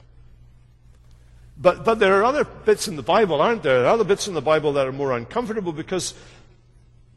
But, 1.56 1.84
but 1.84 1.98
there 1.98 2.18
are 2.20 2.24
other 2.24 2.44
bits 2.44 2.88
in 2.88 2.96
the 2.96 3.02
Bible, 3.02 3.40
aren't 3.40 3.62
there? 3.62 3.78
There 3.78 3.86
are 3.86 3.94
other 3.94 4.04
bits 4.04 4.28
in 4.28 4.34
the 4.34 4.42
Bible 4.42 4.72
that 4.74 4.86
are 4.86 4.92
more 4.92 5.16
uncomfortable 5.16 5.72
because 5.72 6.14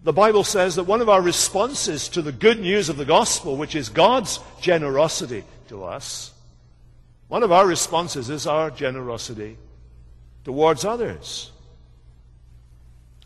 the 0.04 0.14
Bible 0.14 0.44
says 0.44 0.76
that 0.76 0.84
one 0.84 1.02
of 1.02 1.10
our 1.10 1.22
responses 1.22 2.08
to 2.10 2.22
the 2.22 2.32
good 2.32 2.60
news 2.60 2.88
of 2.88 2.98
the 2.98 3.06
gospel, 3.06 3.58
which 3.58 3.76
is 3.76 3.90
God's 3.90 4.40
generosity 4.62 5.44
to 5.70 5.84
us, 5.84 6.32
one 7.28 7.44
of 7.44 7.52
our 7.52 7.66
responses 7.68 8.30
is 8.30 8.48
our 8.48 8.70
generosity 8.70 9.58
towards 10.46 10.86
others. 10.86 11.52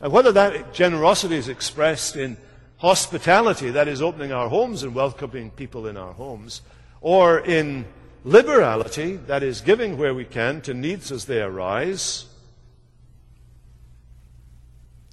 And 0.02 0.12
whether 0.12 0.32
that 0.32 0.74
generosity 0.74 1.36
is 1.36 1.48
expressed 1.48 2.16
in 2.16 2.38
hospitality, 2.78 3.70
that 3.70 3.88
is, 3.88 4.02
opening 4.02 4.32
our 4.32 4.50
homes 4.50 4.82
and 4.82 4.96
welcoming 4.96 5.52
people 5.52 5.86
in 5.88 5.96
our 5.96 6.14
homes, 6.14 6.62
or 7.02 7.40
in 7.40 7.86
liberality, 8.24 9.18
that 9.28 9.44
is, 9.44 9.62
giving 9.62 9.98
where 9.98 10.16
we 10.16 10.26
can 10.26 10.62
to 10.62 10.74
needs 10.74 11.12
as 11.12 11.26
they 11.26 11.42
arise, 11.42 12.26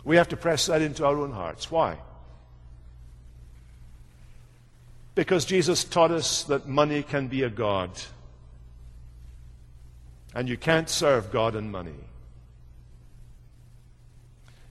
we 0.04 0.16
have 0.16 0.28
to 0.28 0.36
press 0.38 0.66
that 0.66 0.80
into 0.80 1.04
our 1.04 1.18
own 1.18 1.32
hearts. 1.32 1.70
Why? 1.70 1.98
Because 5.14 5.44
Jesus 5.44 5.84
taught 5.84 6.10
us 6.10 6.44
that 6.44 6.66
money 6.66 7.02
can 7.02 7.28
be 7.28 7.42
a 7.42 7.50
God. 7.50 7.90
And 10.34 10.48
you 10.48 10.56
can't 10.56 10.88
serve 10.88 11.30
God 11.30 11.56
and 11.56 11.70
money. 11.70 11.98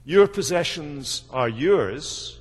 Your 0.08 0.26
possessions 0.26 1.24
are 1.30 1.50
yours. 1.50 2.38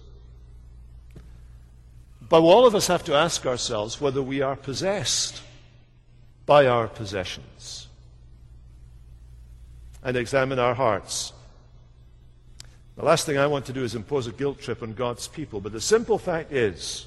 But 2.29 2.41
all 2.41 2.65
of 2.65 2.73
us 2.75 2.87
have 2.87 3.03
to 3.03 3.13
ask 3.13 3.45
ourselves 3.45 3.99
whether 3.99 4.21
we 4.21 4.41
are 4.41 4.55
possessed 4.55 5.41
by 6.45 6.65
our 6.65 6.87
possessions 6.87 7.89
and 10.01 10.15
examine 10.15 10.59
our 10.59 10.75
hearts. 10.75 11.33
The 12.95 13.03
last 13.03 13.25
thing 13.25 13.37
I 13.37 13.47
want 13.47 13.65
to 13.65 13.73
do 13.73 13.83
is 13.83 13.95
impose 13.95 14.27
a 14.27 14.31
guilt 14.31 14.61
trip 14.61 14.81
on 14.81 14.93
God's 14.93 15.27
people, 15.27 15.59
but 15.59 15.73
the 15.73 15.81
simple 15.81 16.17
fact 16.17 16.53
is 16.53 17.05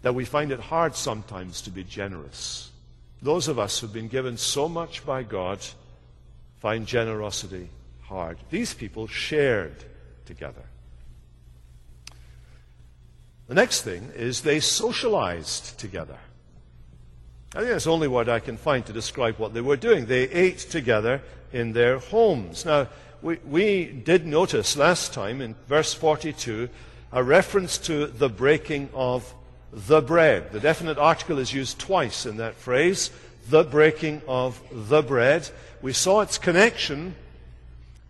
that 0.00 0.14
we 0.14 0.24
find 0.24 0.52
it 0.52 0.60
hard 0.60 0.96
sometimes 0.96 1.60
to 1.60 1.70
be 1.70 1.84
generous. 1.84 2.70
Those 3.20 3.48
of 3.48 3.58
us 3.58 3.78
who've 3.78 3.92
been 3.92 4.08
given 4.08 4.38
so 4.38 4.70
much 4.70 5.04
by 5.04 5.22
God 5.22 5.58
find 6.60 6.86
generosity 6.86 7.68
hard. 8.12 8.38
These 8.50 8.74
people 8.74 9.06
shared 9.06 9.84
together. 10.26 10.62
The 13.48 13.54
next 13.54 13.82
thing 13.82 14.12
is 14.14 14.42
they 14.42 14.60
socialized 14.60 15.78
together. 15.78 16.18
I 17.54 17.58
think 17.58 17.70
that's 17.70 17.84
the 17.84 17.92
only 17.92 18.08
word 18.08 18.28
I 18.28 18.38
can 18.38 18.56
find 18.56 18.84
to 18.86 18.92
describe 18.92 19.38
what 19.38 19.52
they 19.52 19.60
were 19.60 19.76
doing. 19.76 20.06
They 20.06 20.28
ate 20.28 20.58
together 20.58 21.22
in 21.52 21.72
their 21.72 21.98
homes. 21.98 22.64
Now, 22.64 22.88
we, 23.20 23.36
we 23.46 23.86
did 23.86 24.26
notice 24.26 24.76
last 24.76 25.12
time 25.12 25.40
in 25.40 25.54
verse 25.68 25.92
42 25.94 26.68
a 27.12 27.22
reference 27.22 27.76
to 27.78 28.06
the 28.06 28.28
breaking 28.28 28.88
of 28.94 29.34
the 29.72 30.00
bread. 30.00 30.52
The 30.52 30.60
definite 30.60 30.98
article 30.98 31.38
is 31.38 31.52
used 31.52 31.78
twice 31.78 32.26
in 32.26 32.38
that 32.38 32.54
phrase, 32.54 33.10
the 33.48 33.64
breaking 33.64 34.22
of 34.26 34.60
the 34.70 35.02
bread. 35.02 35.48
We 35.82 35.92
saw 35.92 36.20
its 36.20 36.38
connection 36.38 37.14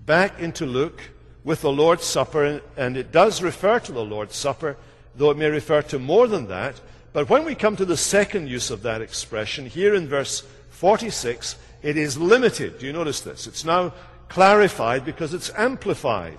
back 0.06 0.40
into 0.40 0.66
Luke 0.66 1.10
with 1.44 1.60
the 1.62 1.72
Lord's 1.72 2.04
Supper, 2.04 2.60
and 2.76 2.96
it 2.96 3.12
does 3.12 3.42
refer 3.42 3.80
to 3.80 3.92
the 3.92 4.04
Lord's 4.04 4.36
Supper, 4.36 4.76
though 5.16 5.30
it 5.30 5.36
may 5.36 5.48
refer 5.48 5.82
to 5.82 5.98
more 5.98 6.26
than 6.26 6.48
that. 6.48 6.80
But 7.12 7.28
when 7.28 7.44
we 7.44 7.54
come 7.54 7.76
to 7.76 7.84
the 7.84 7.96
second 7.96 8.48
use 8.48 8.70
of 8.70 8.82
that 8.82 9.02
expression, 9.02 9.66
here 9.66 9.94
in 9.94 10.08
verse 10.08 10.42
46, 10.70 11.56
it 11.82 11.96
is 11.96 12.16
limited. 12.16 12.78
Do 12.78 12.86
you 12.86 12.92
notice 12.92 13.20
this? 13.20 13.46
It's 13.46 13.64
now 13.64 13.92
clarified 14.28 15.04
because 15.04 15.34
it's 15.34 15.50
amplified. 15.56 16.38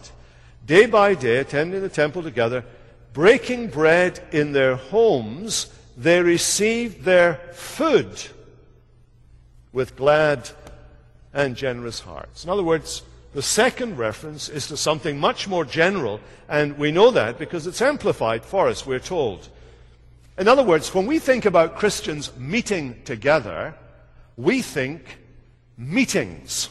Day 0.65 0.85
by 0.85 1.13
day, 1.13 1.37
attending 1.37 1.81
the 1.81 1.89
temple 1.89 2.23
together, 2.23 2.63
breaking 3.11 3.67
bread 3.67 4.19
in 4.31 4.53
their 4.53 4.75
homes, 4.75 5.71
they 5.95 6.21
received 6.21 7.03
their 7.03 7.35
food 7.53 8.27
with 9.71 9.95
glad 9.95 10.49
and 11.33 11.55
generous 11.55 11.99
hearts. 11.99 12.43
In 12.43 12.49
other 12.49 12.63
words, 12.63 13.03
the 13.33 13.41
second 13.41 13.97
reference 13.97 14.47
is 14.47 14.67
to 14.67 14.77
something 14.77 15.19
much 15.19 15.47
more 15.47 15.65
general, 15.65 16.19
and 16.47 16.77
we 16.77 16.91
know 16.91 17.11
that 17.11 17.39
because 17.39 17.65
it's 17.65 17.81
amplified 17.81 18.45
for 18.45 18.67
us, 18.67 18.85
we're 18.85 18.99
told. 18.99 19.49
In 20.37 20.47
other 20.47 20.63
words, 20.63 20.93
when 20.93 21.05
we 21.05 21.19
think 21.19 21.45
about 21.45 21.75
Christians 21.75 22.31
meeting 22.37 23.01
together, 23.05 23.75
we 24.37 24.61
think 24.61 25.19
meetings. 25.77 26.69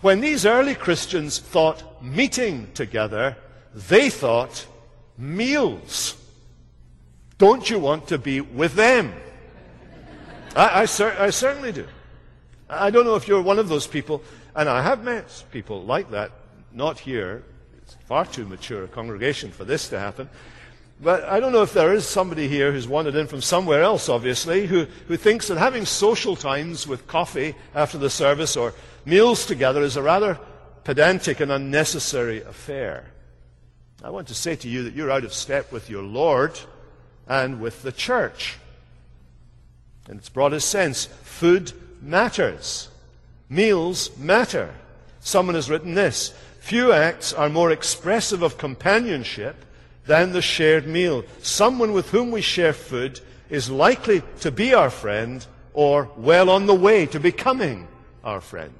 When 0.00 0.20
these 0.20 0.46
early 0.46 0.74
Christians 0.74 1.38
thought 1.38 2.02
meeting 2.02 2.68
together, 2.72 3.36
they 3.74 4.08
thought 4.08 4.66
meals. 5.18 6.16
Don't 7.36 7.68
you 7.68 7.78
want 7.78 8.08
to 8.08 8.18
be 8.18 8.40
with 8.40 8.74
them? 8.74 9.12
I, 10.56 10.82
I, 10.82 10.84
cer- 10.86 11.16
I 11.18 11.30
certainly 11.30 11.72
do. 11.72 11.86
I 12.70 12.90
don't 12.90 13.04
know 13.04 13.16
if 13.16 13.26
you're 13.26 13.42
one 13.42 13.58
of 13.58 13.68
those 13.68 13.88
people, 13.88 14.22
and 14.54 14.68
I 14.68 14.82
have 14.82 15.02
met 15.02 15.44
people 15.50 15.82
like 15.82 16.10
that, 16.12 16.30
not 16.72 17.00
here. 17.00 17.42
It's 17.78 17.96
far 18.06 18.24
too 18.24 18.46
mature 18.46 18.84
a 18.84 18.88
congregation 18.88 19.50
for 19.50 19.64
this 19.64 19.88
to 19.88 19.98
happen. 19.98 20.28
But 21.02 21.24
I 21.24 21.40
don't 21.40 21.52
know 21.52 21.62
if 21.62 21.72
there 21.72 21.92
is 21.92 22.06
somebody 22.06 22.46
here 22.46 22.70
who's 22.70 22.86
wandered 22.86 23.16
in 23.16 23.26
from 23.26 23.40
somewhere 23.40 23.82
else, 23.82 24.08
obviously, 24.08 24.66
who, 24.66 24.86
who 25.08 25.16
thinks 25.16 25.48
that 25.48 25.58
having 25.58 25.84
social 25.84 26.36
times 26.36 26.86
with 26.86 27.08
coffee 27.08 27.56
after 27.74 27.98
the 27.98 28.10
service 28.10 28.56
or 28.56 28.74
meals 29.04 29.46
together 29.46 29.82
is 29.82 29.96
a 29.96 30.02
rather 30.02 30.38
pedantic 30.84 31.40
and 31.40 31.50
unnecessary 31.50 32.42
affair. 32.42 33.10
I 34.04 34.10
want 34.10 34.28
to 34.28 34.34
say 34.34 34.54
to 34.56 34.68
you 34.68 34.84
that 34.84 34.94
you're 34.94 35.10
out 35.10 35.24
of 35.24 35.34
step 35.34 35.72
with 35.72 35.90
your 35.90 36.02
Lord 36.02 36.58
and 37.26 37.60
with 37.60 37.82
the 37.82 37.92
church. 37.92 38.58
In 40.08 40.18
its 40.18 40.28
broadest 40.28 40.68
sense, 40.68 41.06
food 41.06 41.72
matters. 42.00 42.88
Meals 43.48 44.16
matter. 44.16 44.74
Someone 45.20 45.54
has 45.54 45.70
written 45.70 45.94
this 45.94 46.34
Few 46.60 46.92
acts 46.92 47.32
are 47.32 47.48
more 47.48 47.70
expressive 47.70 48.42
of 48.42 48.58
companionship 48.58 49.64
than 50.06 50.32
the 50.32 50.42
shared 50.42 50.86
meal. 50.86 51.24
Someone 51.42 51.92
with 51.92 52.10
whom 52.10 52.30
we 52.30 52.42
share 52.42 52.72
food 52.72 53.20
is 53.48 53.70
likely 53.70 54.22
to 54.40 54.50
be 54.50 54.74
our 54.74 54.90
friend 54.90 55.44
or 55.72 56.10
well 56.16 56.50
on 56.50 56.66
the 56.66 56.74
way 56.74 57.06
to 57.06 57.18
becoming 57.18 57.88
our 58.22 58.40
friend. 58.40 58.74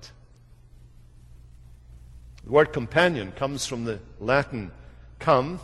The 2.45 2.51
word 2.51 2.73
companion 2.73 3.33
comes 3.33 3.67
from 3.67 3.85
the 3.85 4.01
Latin 4.19 4.71
come 5.19 5.61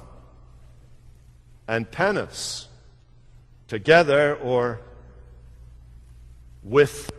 and 1.68 1.90
panis, 1.90 2.68
together 3.68 4.36
or 4.36 4.80
with 6.62 7.10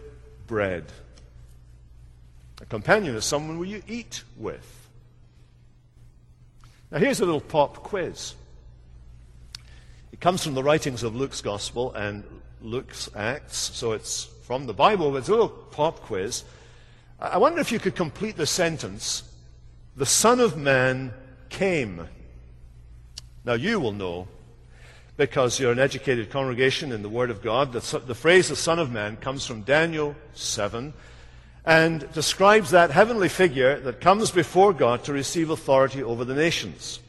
bread. 0.48 0.86
A 2.62 2.66
companion 2.66 3.16
is 3.16 3.26
someone 3.26 3.64
you 3.68 3.84
eat 3.88 4.24
with. 4.38 4.90
Now, 6.92 7.00
here's 7.00 7.20
a 7.20 7.26
little 7.26 7.42
pop 7.42 7.84
quiz. 7.84 8.34
It 10.12 10.20
comes 10.20 10.44
from 10.44 10.56
the 10.56 10.64
writings 10.64 11.04
of 11.04 11.16
Luke's 11.16 11.42
Gospel 11.42 11.94
and 11.94 12.24
Luke's 12.62 13.10
Acts, 13.16 13.58
so 13.58 13.92
it's 13.92 14.24
from 14.44 14.66
the 14.66 14.74
Bible, 14.74 15.12
but 15.12 15.18
it's 15.18 15.28
a 15.28 15.32
little 15.32 15.50
pop 15.50 16.00
quiz. 16.00 16.44
I 17.20 17.38
wonder 17.38 17.60
if 17.60 17.72
you 17.72 17.80
could 17.80 17.96
complete 17.96 18.38
the 18.38 18.48
sentence 18.48 19.24
The 19.96 20.06
Son 20.06 20.40
of 20.40 20.56
Man 20.56 21.14
came. 21.50 22.08
Now, 23.44 23.54
you 23.54 23.80
will 23.80 23.92
know, 23.92 24.28
because 25.17 25.60
you're 25.60 25.71
an 25.71 25.80
educated 25.80 26.30
congregation 26.30 26.91
in 26.91 27.01
the 27.01 27.10
Word 27.10 27.32
of 27.32 27.41
God, 27.41 27.73
that 27.73 28.08
the 28.08 28.15
phrase 28.15 28.49
the 28.49 28.56
Son 28.56 28.77
of 28.77 28.91
Man 28.91 29.17
comes 29.17 29.45
from 29.45 29.63
Daniel 29.63 30.15
7 30.34 30.93
and 31.65 32.10
describes 32.13 32.71
that 32.71 32.91
heavenly 32.91 33.27
figure 33.27 33.80
that 33.82 33.99
comes 33.99 34.32
before 34.32 34.71
God 34.71 35.03
to 35.03 35.12
receive 35.12 35.49
authority 35.49 36.01
over 36.01 36.23
the 36.23 36.36
nations. 36.36 36.99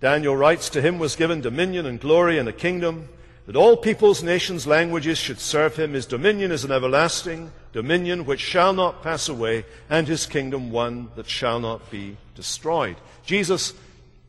Daniel 0.00 0.36
writes, 0.36 0.68
To 0.68 0.82
him 0.82 0.98
was 0.98 1.16
given 1.16 1.40
dominion 1.40 1.86
and 1.86 1.98
glory 1.98 2.38
and 2.38 2.48
a 2.48 2.52
kingdom, 2.52 3.08
that 3.46 3.56
all 3.56 3.76
peoples, 3.76 4.22
nations, 4.22 4.66
languages 4.66 5.16
should 5.16 5.38
serve 5.38 5.76
him. 5.76 5.94
His 5.94 6.04
dominion 6.06 6.50
is 6.50 6.64
an 6.64 6.72
everlasting 6.72 7.52
dominion 7.72 8.26
which 8.26 8.40
shall 8.40 8.72
not 8.72 9.02
pass 9.02 9.28
away, 9.28 9.64
and 9.88 10.06
his 10.06 10.26
kingdom 10.26 10.70
one 10.70 11.08
that 11.16 11.28
shall 11.28 11.60
not 11.60 11.90
be 11.90 12.16
destroyed. 12.34 12.96
Jesus 13.24 13.72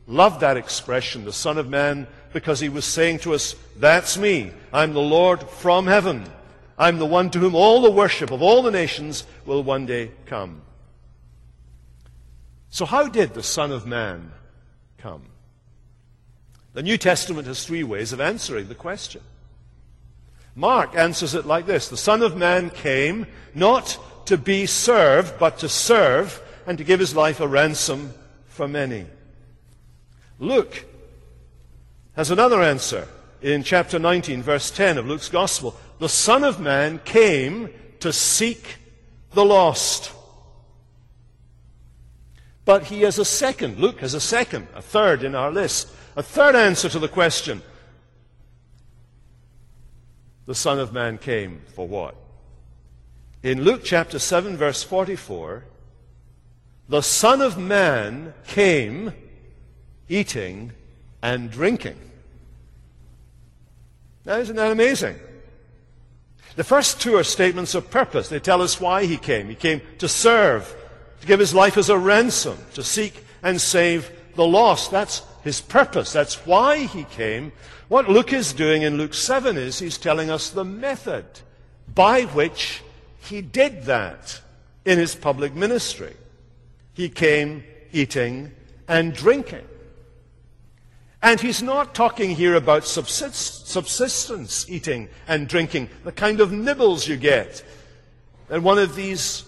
loved 0.06 0.40
that 0.40 0.56
expression, 0.56 1.24
the 1.24 1.32
Son 1.32 1.58
of 1.58 1.68
Man, 1.68 2.06
because 2.32 2.60
he 2.60 2.68
was 2.68 2.84
saying 2.84 3.20
to 3.20 3.34
us, 3.34 3.54
That's 3.76 4.16
me. 4.16 4.52
I'm 4.72 4.92
the 4.92 5.00
Lord 5.00 5.42
from 5.42 5.86
heaven. 5.86 6.24
I'm 6.78 6.98
the 6.98 7.06
one 7.06 7.30
to 7.30 7.38
whom 7.38 7.54
all 7.54 7.80
the 7.80 7.90
worship 7.90 8.30
of 8.30 8.42
all 8.42 8.62
the 8.62 8.70
nations 8.70 9.24
will 9.46 9.62
one 9.62 9.86
day 9.86 10.10
come. 10.26 10.62
So, 12.68 12.84
how 12.84 13.08
did 13.08 13.32
the 13.32 13.42
Son 13.42 13.72
of 13.72 13.86
Man 13.86 14.32
come? 14.98 15.22
The 16.74 16.82
New 16.82 16.98
Testament 16.98 17.46
has 17.46 17.64
three 17.64 17.82
ways 17.82 18.12
of 18.12 18.20
answering 18.20 18.68
the 18.68 18.74
question. 18.74 19.22
Mark 20.54 20.94
answers 20.94 21.34
it 21.34 21.46
like 21.46 21.66
this 21.66 21.88
The 21.88 21.96
Son 21.96 22.22
of 22.22 22.36
Man 22.36 22.70
came 22.70 23.26
not 23.54 23.98
to 24.26 24.36
be 24.36 24.66
served, 24.66 25.38
but 25.38 25.58
to 25.58 25.68
serve 25.68 26.42
and 26.66 26.76
to 26.78 26.84
give 26.84 27.00
his 27.00 27.16
life 27.16 27.40
a 27.40 27.48
ransom 27.48 28.12
for 28.46 28.68
many. 28.68 29.06
Luke 30.38 30.84
has 32.16 32.30
another 32.30 32.62
answer 32.62 33.06
in 33.42 33.62
chapter 33.62 33.98
19, 33.98 34.42
verse 34.42 34.70
10 34.70 34.98
of 34.98 35.06
Luke's 35.06 35.28
Gospel 35.28 35.76
the 35.98 36.08
Son 36.08 36.44
of 36.44 36.60
Man 36.60 37.00
came 37.04 37.70
to 38.00 38.12
seek 38.12 38.76
the 39.32 39.44
lost. 39.44 40.12
But 42.64 42.84
he 42.84 43.02
has 43.02 43.18
a 43.18 43.24
second, 43.24 43.78
Luke 43.78 44.00
has 44.00 44.14
a 44.14 44.20
second, 44.20 44.66
a 44.74 44.82
third 44.82 45.22
in 45.22 45.34
our 45.34 45.50
list, 45.50 45.88
a 46.16 46.22
third 46.22 46.54
answer 46.54 46.88
to 46.88 46.98
the 46.98 47.08
question. 47.08 47.62
The 50.46 50.54
Son 50.54 50.78
of 50.78 50.92
Man 50.92 51.18
came 51.18 51.62
for 51.74 51.86
what? 51.86 52.14
In 53.42 53.62
Luke 53.62 53.82
chapter 53.84 54.18
7, 54.18 54.56
verse 54.56 54.82
44, 54.82 55.64
the 56.88 57.02
Son 57.02 57.40
of 57.40 57.56
Man 57.56 58.34
came 58.46 59.12
eating 60.08 60.72
and 61.22 61.50
drinking. 61.50 62.05
Now, 64.26 64.38
isn't 64.38 64.56
that 64.56 64.72
amazing? 64.72 65.14
The 66.56 66.64
first 66.64 67.00
two 67.00 67.16
are 67.16 67.22
statements 67.22 67.76
of 67.76 67.90
purpose. 67.90 68.28
They 68.28 68.40
tell 68.40 68.60
us 68.60 68.80
why 68.80 69.06
he 69.06 69.16
came. 69.16 69.48
He 69.48 69.54
came 69.54 69.80
to 69.98 70.08
serve, 70.08 70.74
to 71.20 71.26
give 71.26 71.38
his 71.38 71.54
life 71.54 71.76
as 71.76 71.90
a 71.90 71.98
ransom, 71.98 72.58
to 72.74 72.82
seek 72.82 73.24
and 73.42 73.60
save 73.60 74.10
the 74.34 74.46
lost. 74.46 74.90
That's 74.90 75.22
his 75.44 75.60
purpose. 75.60 76.12
That's 76.12 76.44
why 76.44 76.78
he 76.78 77.04
came. 77.04 77.52
What 77.86 78.08
Luke 78.08 78.32
is 78.32 78.52
doing 78.52 78.82
in 78.82 78.98
Luke 78.98 79.14
7 79.14 79.56
is 79.56 79.78
he's 79.78 79.96
telling 79.96 80.28
us 80.28 80.50
the 80.50 80.64
method 80.64 81.24
by 81.94 82.22
which 82.22 82.82
he 83.20 83.42
did 83.42 83.84
that 83.84 84.40
in 84.84 84.98
his 84.98 85.14
public 85.14 85.54
ministry. 85.54 86.14
He 86.94 87.08
came 87.08 87.62
eating 87.92 88.52
and 88.88 89.14
drinking. 89.14 89.66
And 91.22 91.40
he's 91.40 91.62
not 91.62 91.94
talking 91.94 92.30
here 92.30 92.54
about 92.54 92.84
subsistence 92.84 94.66
eating 94.68 95.08
and 95.26 95.48
drinking, 95.48 95.88
the 96.04 96.12
kind 96.12 96.40
of 96.40 96.52
nibbles 96.52 97.08
you 97.08 97.16
get 97.16 97.64
at 98.50 98.62
one 98.62 98.78
of 98.78 98.94
these 98.94 99.44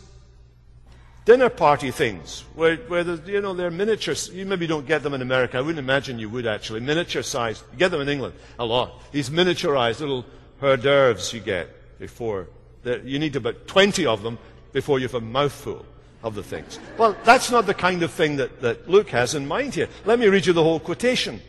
dinner 1.24 1.50
party 1.50 1.90
things 1.90 2.44
where, 2.54 2.76
where 2.76 3.02
you 3.26 3.40
know, 3.42 3.52
they're 3.52 3.70
miniature. 3.70 4.14
You 4.32 4.46
maybe 4.46 4.66
don't 4.66 4.86
get 4.86 5.02
them 5.02 5.12
in 5.12 5.20
America. 5.20 5.58
I 5.58 5.60
wouldn't 5.60 5.78
imagine 5.78 6.18
you 6.18 6.30
would 6.30 6.46
actually. 6.46 6.80
Miniature 6.80 7.22
sized. 7.22 7.62
You 7.72 7.78
get 7.78 7.90
them 7.90 8.00
in 8.00 8.08
England 8.08 8.34
a 8.58 8.64
lot. 8.64 9.12
These 9.12 9.28
miniaturized 9.30 10.00
little 10.00 10.24
hors 10.60 10.78
d'oeuvres 10.78 11.32
you 11.32 11.40
get 11.40 11.98
before. 11.98 12.48
You 12.84 13.18
need 13.18 13.36
about 13.36 13.66
20 13.66 14.06
of 14.06 14.22
them 14.22 14.38
before 14.72 14.98
you 14.98 15.06
have 15.06 15.14
a 15.14 15.20
mouthful 15.20 15.84
of 16.22 16.34
the 16.34 16.42
things. 16.42 16.78
Well, 16.96 17.14
that's 17.24 17.50
not 17.50 17.66
the 17.66 17.74
kind 17.74 18.02
of 18.02 18.10
thing 18.10 18.36
that, 18.36 18.62
that 18.62 18.88
Luke 18.88 19.10
has 19.10 19.34
in 19.34 19.46
mind 19.46 19.74
here. 19.74 19.88
Let 20.04 20.18
me 20.18 20.26
read 20.28 20.46
you 20.46 20.52
the 20.52 20.62
whole 20.62 20.80
quotation. 20.80 21.40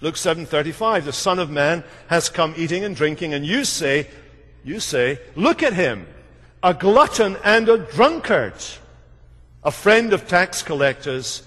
Luke 0.00 0.16
7:35 0.16 1.04
the 1.04 1.12
son 1.12 1.38
of 1.38 1.50
man 1.50 1.84
has 2.08 2.28
come 2.28 2.54
eating 2.56 2.84
and 2.84 2.94
drinking 2.94 3.34
and 3.34 3.46
you 3.46 3.64
say 3.64 4.08
you 4.64 4.80
say 4.80 5.18
look 5.34 5.62
at 5.62 5.72
him 5.72 6.06
a 6.62 6.74
glutton 6.74 7.36
and 7.44 7.68
a 7.68 7.78
drunkard 7.78 8.54
a 9.66 9.70
friend 9.72 10.12
of 10.12 10.28
tax 10.28 10.62
collectors 10.62 11.42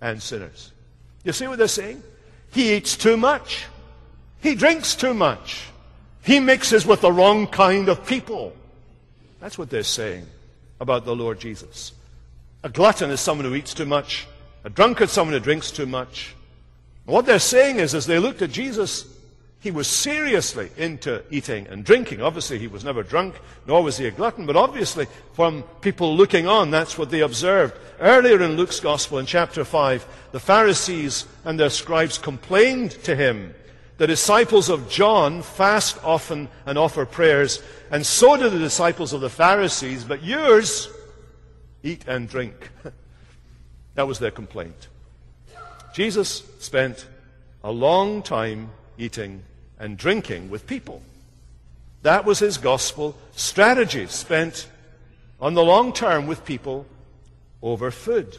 and 0.00 0.22
sinners. 0.22 0.72
You 1.24 1.32
see 1.32 1.46
what 1.46 1.58
they're 1.58 1.68
saying? 1.68 2.02
He 2.52 2.74
eats 2.74 2.96
too 2.96 3.18
much. 3.18 3.66
He 4.40 4.54
drinks 4.54 4.94
too 4.94 5.12
much. 5.12 5.66
He 6.22 6.40
mixes 6.40 6.86
with 6.86 7.02
the 7.02 7.12
wrong 7.12 7.46
kind 7.46 7.90
of 7.90 8.06
people. 8.06 8.54
That's 9.40 9.58
what 9.58 9.68
they're 9.68 9.82
saying 9.82 10.26
about 10.80 11.04
the 11.04 11.14
Lord 11.14 11.38
Jesus. 11.38 11.92
A 12.64 12.70
glutton 12.70 13.10
is 13.10 13.20
someone 13.20 13.44
who 13.44 13.54
eats 13.54 13.74
too 13.74 13.84
much. 13.84 14.26
A 14.64 14.70
drunkard 14.70 15.08
is 15.08 15.12
someone 15.12 15.34
who 15.34 15.40
drinks 15.40 15.70
too 15.70 15.86
much 15.86 16.34
what 17.10 17.26
they're 17.26 17.38
saying 17.38 17.78
is, 17.78 17.94
as 17.94 18.06
they 18.06 18.18
looked 18.18 18.42
at 18.42 18.50
Jesus, 18.50 19.06
he 19.60 19.70
was 19.70 19.88
seriously 19.88 20.70
into 20.78 21.22
eating 21.30 21.66
and 21.66 21.84
drinking. 21.84 22.22
Obviously, 22.22 22.58
he 22.58 22.66
was 22.66 22.82
never 22.82 23.02
drunk, 23.02 23.34
nor 23.66 23.82
was 23.82 23.98
he 23.98 24.06
a 24.06 24.10
glutton, 24.10 24.46
but 24.46 24.56
obviously, 24.56 25.06
from 25.34 25.62
people 25.82 26.16
looking 26.16 26.46
on, 26.46 26.70
that's 26.70 26.96
what 26.96 27.10
they 27.10 27.20
observed. 27.20 27.76
Earlier 28.00 28.40
in 28.42 28.56
Luke's 28.56 28.80
Gospel, 28.80 29.18
in 29.18 29.26
chapter 29.26 29.64
5, 29.64 30.06
the 30.32 30.40
Pharisees 30.40 31.26
and 31.44 31.60
their 31.60 31.68
scribes 31.68 32.16
complained 32.16 32.92
to 33.04 33.14
him. 33.14 33.54
The 33.98 34.06
disciples 34.06 34.70
of 34.70 34.88
John 34.88 35.42
fast 35.42 36.02
often 36.02 36.48
and 36.64 36.78
offer 36.78 37.04
prayers, 37.04 37.62
and 37.90 38.06
so 38.06 38.38
do 38.38 38.48
the 38.48 38.58
disciples 38.58 39.12
of 39.12 39.20
the 39.20 39.28
Pharisees, 39.28 40.04
but 40.04 40.22
yours 40.22 40.88
eat 41.82 42.04
and 42.08 42.26
drink. 42.26 42.70
that 43.94 44.06
was 44.06 44.18
their 44.18 44.30
complaint. 44.30 44.88
Jesus 45.92 46.49
spent 46.60 47.06
a 47.64 47.72
long 47.72 48.22
time 48.22 48.70
eating 48.98 49.42
and 49.78 49.96
drinking 49.96 50.50
with 50.50 50.66
people. 50.66 51.02
That 52.02 52.24
was 52.24 52.38
his 52.38 52.58
gospel 52.58 53.16
strategy, 53.32 54.06
spent 54.06 54.68
on 55.40 55.54
the 55.54 55.64
long 55.64 55.92
term 55.92 56.26
with 56.26 56.44
people 56.44 56.86
over 57.62 57.90
food. 57.90 58.36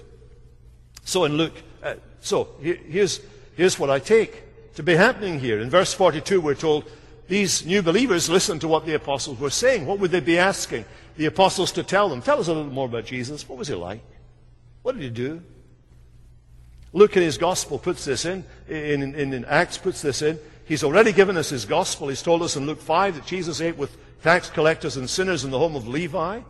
So 1.04 1.26
in 1.26 1.34
Luke, 1.34 1.54
uh, 1.84 1.96
so 2.22 2.50
here's, 2.62 3.20
here's 3.56 3.80
what 3.80 3.90
I 3.90 4.00
take 4.00 4.44
to 4.76 4.84
be 4.84 4.96
happening 4.96 5.40
here. 5.40 5.60
In 5.60 5.70
verse 5.70 5.94
42, 5.94 6.40
we're 6.40 6.54
told 6.54 6.90
these 7.28 7.66
new 7.66 7.82
believers 7.82 8.30
listened 8.30 8.62
to 8.62 8.68
what 8.68 8.86
the 8.86 8.94
apostles 8.94 9.40
were 9.40 9.50
saying. 9.50 9.86
What 9.86 10.00
would 10.00 10.12
they 10.12 10.20
be 10.20 10.38
asking 10.38 10.86
the 11.18 11.26
apostles 11.26 11.72
to 11.74 11.84
tell 11.84 12.08
them? 12.08 12.22
Tell 12.22 12.40
us 12.40 12.48
a 12.48 12.54
little 12.54 12.72
more 12.72 12.86
about 12.86 13.06
Jesus. 13.06 13.48
What 13.50 13.58
was 13.58 13.68
he 13.68 13.74
like? 13.74 14.02
What 14.84 14.94
did 14.94 15.04
he 15.04 15.10
do? 15.10 15.42
Luke 16.94 17.16
in 17.16 17.24
his 17.24 17.38
gospel 17.38 17.80
puts 17.80 18.06
this 18.06 18.26
in, 18.26 18.44
in, 18.68 19.16
in, 19.16 19.34
in, 19.34 19.46
Acts 19.46 19.78
puts 19.78 20.02
this 20.02 20.22
in. 20.22 20.38
He's 20.66 20.84
already 20.84 21.14
given 21.14 21.38
us 21.38 21.50
his 21.50 21.66
gospel. 21.66 22.10
He's 22.10 22.22
told 22.22 22.42
us 22.42 22.56
in 22.56 22.66
Luke 22.66 22.82
5 22.82 23.16
that 23.16 23.26
Jesus 23.26 23.62
ate 23.62 23.78
with 23.78 23.96
tax 24.24 24.50
collectors 24.50 24.98
and 24.98 25.10
sinners 25.10 25.44
in 25.44 25.52
the 25.52 25.60
home 25.60 25.76
of 25.76 25.88
Levi. 25.88 26.42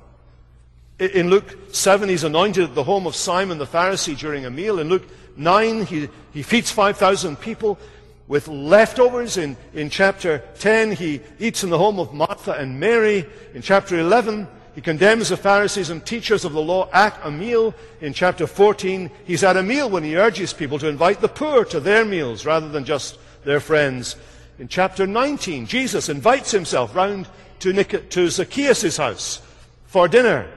In 1.00 1.30
Luke 1.30 1.58
7, 1.74 2.10
he's 2.10 2.24
anointed 2.24 2.64
at 2.64 2.76
the 2.76 2.84
home 2.84 3.08
of 3.08 3.16
Simon 3.16 3.58
the 3.58 3.66
Pharisee 3.66 4.18
during 4.18 4.46
a 4.46 4.52
meal. 4.52 4.80
In 4.80 4.90
Luke 4.90 5.08
9, 5.38 5.86
he, 5.86 6.10
he 6.34 6.44
feeds 6.44 6.70
5,000 6.72 7.40
people 7.40 7.80
with 8.28 8.48
leftovers. 8.48 9.38
In, 9.38 9.58
in 9.74 9.90
chapter 9.90 10.44
10, 10.60 10.92
he 10.92 11.22
eats 11.40 11.64
in 11.64 11.70
the 11.70 11.78
home 11.78 12.00
of 12.00 12.14
Martha 12.14 12.54
and 12.54 12.80
Mary. 12.80 13.26
In 13.54 13.62
chapter 13.62 14.00
11, 14.00 14.48
he 14.74 14.82
condemns 14.82 15.30
the 15.30 15.38
Pharisees 15.38 15.90
and 15.90 16.06
teachers 16.06 16.46
of 16.46 16.54
the 16.54 16.62
law 16.62 16.90
at 16.94 17.20
a 17.24 17.32
meal. 17.32 17.74
In 18.00 18.14
chapter 18.14 18.48
14, 18.48 19.12
he's 19.26 19.44
at 19.44 19.58
a 19.58 19.64
meal 19.64 19.90
when 19.90 20.04
he 20.04 20.16
urges 20.16 20.54
people 20.54 20.80
to 20.80 20.88
invite 20.88 21.20
the 21.20 21.28
poor 21.28 21.66
to 21.66 21.80
their 21.80 22.06
meals 22.06 22.46
rather 22.46 22.70
than 22.70 22.86
just 22.86 23.18
their 23.44 23.60
friends. 23.60 24.16
In 24.60 24.70
chapter 24.70 25.06
19, 25.06 25.66
Jesus 25.66 26.08
invites 26.08 26.52
himself 26.52 26.96
round 26.96 27.28
to, 27.60 27.74
Nic- 27.74 28.10
to 28.12 28.30
Zacchaeus' 28.30 28.96
house 28.96 29.42
for 29.88 30.08
dinner. 30.08 30.48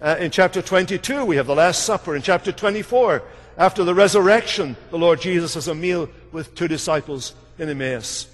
Uh, 0.00 0.16
in 0.18 0.32
chapter 0.32 0.60
22, 0.60 1.24
we 1.24 1.36
have 1.36 1.46
the 1.46 1.54
Last 1.54 1.84
Supper. 1.84 2.16
In 2.16 2.22
chapter 2.22 2.50
24, 2.50 3.22
after 3.56 3.84
the 3.84 3.94
resurrection, 3.94 4.76
the 4.90 4.98
Lord 4.98 5.20
Jesus 5.20 5.54
has 5.54 5.68
a 5.68 5.74
meal 5.74 6.08
with 6.32 6.56
two 6.56 6.66
disciples 6.66 7.34
in 7.58 7.68
Emmaus. 7.68 8.26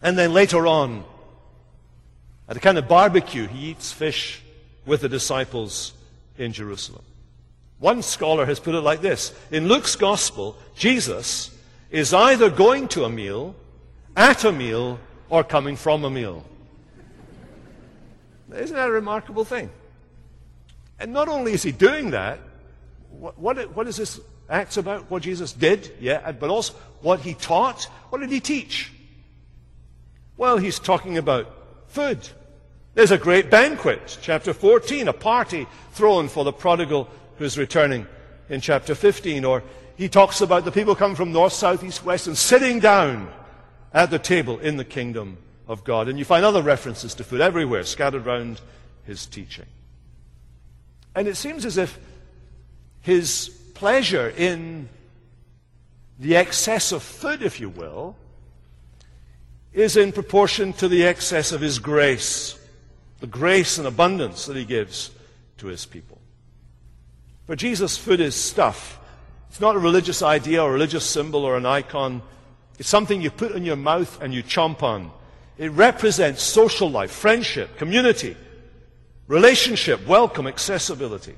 And 0.00 0.16
then 0.16 0.32
later 0.32 0.66
on, 0.66 1.04
at 2.48 2.56
a 2.56 2.60
kind 2.60 2.78
of 2.78 2.88
barbecue, 2.88 3.46
he 3.46 3.70
eats 3.70 3.92
fish 3.92 4.42
with 4.86 5.00
the 5.00 5.08
disciples 5.08 5.92
in 6.36 6.52
Jerusalem. 6.52 7.04
One 7.78 8.02
scholar 8.02 8.46
has 8.46 8.60
put 8.60 8.74
it 8.74 8.80
like 8.80 9.00
this 9.00 9.34
In 9.50 9.68
Luke's 9.68 9.96
gospel, 9.96 10.56
Jesus 10.74 11.50
is 11.90 12.12
either 12.12 12.50
going 12.50 12.88
to 12.88 13.04
a 13.04 13.10
meal, 13.10 13.54
at 14.16 14.44
a 14.44 14.52
meal, 14.52 14.98
or 15.28 15.44
coming 15.44 15.76
from 15.76 16.04
a 16.04 16.10
meal. 16.10 16.44
Isn't 18.54 18.76
that 18.76 18.88
a 18.88 18.92
remarkable 18.92 19.44
thing? 19.44 19.70
And 21.00 21.12
not 21.12 21.28
only 21.28 21.52
is 21.52 21.62
he 21.62 21.72
doing 21.72 22.10
that, 22.10 22.38
what, 23.10 23.38
what, 23.38 23.76
what 23.76 23.88
is 23.88 23.96
this 23.96 24.20
Acts 24.48 24.76
about 24.76 25.10
what 25.10 25.22
Jesus 25.22 25.52
did? 25.52 25.92
Yeah, 26.00 26.32
but 26.32 26.50
also 26.50 26.74
what 27.00 27.20
he 27.20 27.34
taught. 27.34 27.84
What 28.10 28.20
did 28.20 28.30
he 28.30 28.40
teach? 28.40 28.92
Well, 30.36 30.58
he's 30.58 30.78
talking 30.78 31.16
about 31.16 31.63
food. 31.94 32.28
There's 32.94 33.12
a 33.12 33.18
great 33.18 33.50
banquet, 33.50 34.18
chapter 34.20 34.52
14, 34.52 35.08
a 35.08 35.12
party 35.12 35.66
thrown 35.92 36.28
for 36.28 36.44
the 36.44 36.52
prodigal 36.52 37.08
who's 37.38 37.56
returning 37.56 38.06
in 38.48 38.60
chapter 38.60 38.94
15. 38.94 39.44
Or 39.44 39.62
he 39.96 40.08
talks 40.08 40.40
about 40.40 40.64
the 40.64 40.72
people 40.72 40.96
coming 40.96 41.16
from 41.16 41.32
north, 41.32 41.52
south, 41.52 41.84
east, 41.84 42.04
west 42.04 42.26
and 42.26 42.36
sitting 42.36 42.80
down 42.80 43.32
at 43.92 44.10
the 44.10 44.18
table 44.18 44.58
in 44.58 44.76
the 44.76 44.84
kingdom 44.84 45.38
of 45.68 45.84
God. 45.84 46.08
And 46.08 46.18
you 46.18 46.24
find 46.24 46.44
other 46.44 46.62
references 46.62 47.14
to 47.14 47.24
food 47.24 47.40
everywhere 47.40 47.84
scattered 47.84 48.26
around 48.26 48.60
his 49.04 49.24
teaching. 49.24 49.66
And 51.14 51.28
it 51.28 51.36
seems 51.36 51.64
as 51.64 51.78
if 51.78 51.96
his 53.02 53.48
pleasure 53.74 54.30
in 54.36 54.88
the 56.18 56.36
excess 56.36 56.90
of 56.90 57.02
food, 57.02 57.42
if 57.42 57.60
you 57.60 57.68
will, 57.68 58.16
is 59.74 59.96
in 59.96 60.12
proportion 60.12 60.72
to 60.74 60.88
the 60.88 61.04
excess 61.04 61.52
of 61.52 61.60
His 61.60 61.78
grace, 61.78 62.58
the 63.20 63.26
grace 63.26 63.76
and 63.76 63.86
abundance 63.86 64.46
that 64.46 64.56
He 64.56 64.64
gives 64.64 65.10
to 65.58 65.66
His 65.66 65.84
people. 65.84 66.18
For 67.46 67.56
Jesus, 67.56 67.98
food 67.98 68.20
is 68.20 68.34
stuff. 68.34 68.98
It's 69.50 69.60
not 69.60 69.76
a 69.76 69.80
religious 69.80 70.22
idea 70.22 70.62
or 70.62 70.70
a 70.70 70.72
religious 70.72 71.04
symbol 71.04 71.44
or 71.44 71.56
an 71.56 71.66
icon. 71.66 72.22
It's 72.78 72.88
something 72.88 73.20
you 73.20 73.30
put 73.30 73.52
in 73.52 73.64
your 73.64 73.76
mouth 73.76 74.20
and 74.22 74.32
you 74.32 74.42
chomp 74.42 74.82
on. 74.82 75.10
It 75.58 75.70
represents 75.72 76.42
social 76.42 76.90
life, 76.90 77.10
friendship, 77.10 77.76
community, 77.76 78.36
relationship, 79.26 80.06
welcome, 80.06 80.46
accessibility. 80.46 81.36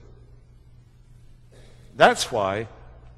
That's 1.97 2.31
why 2.31 2.69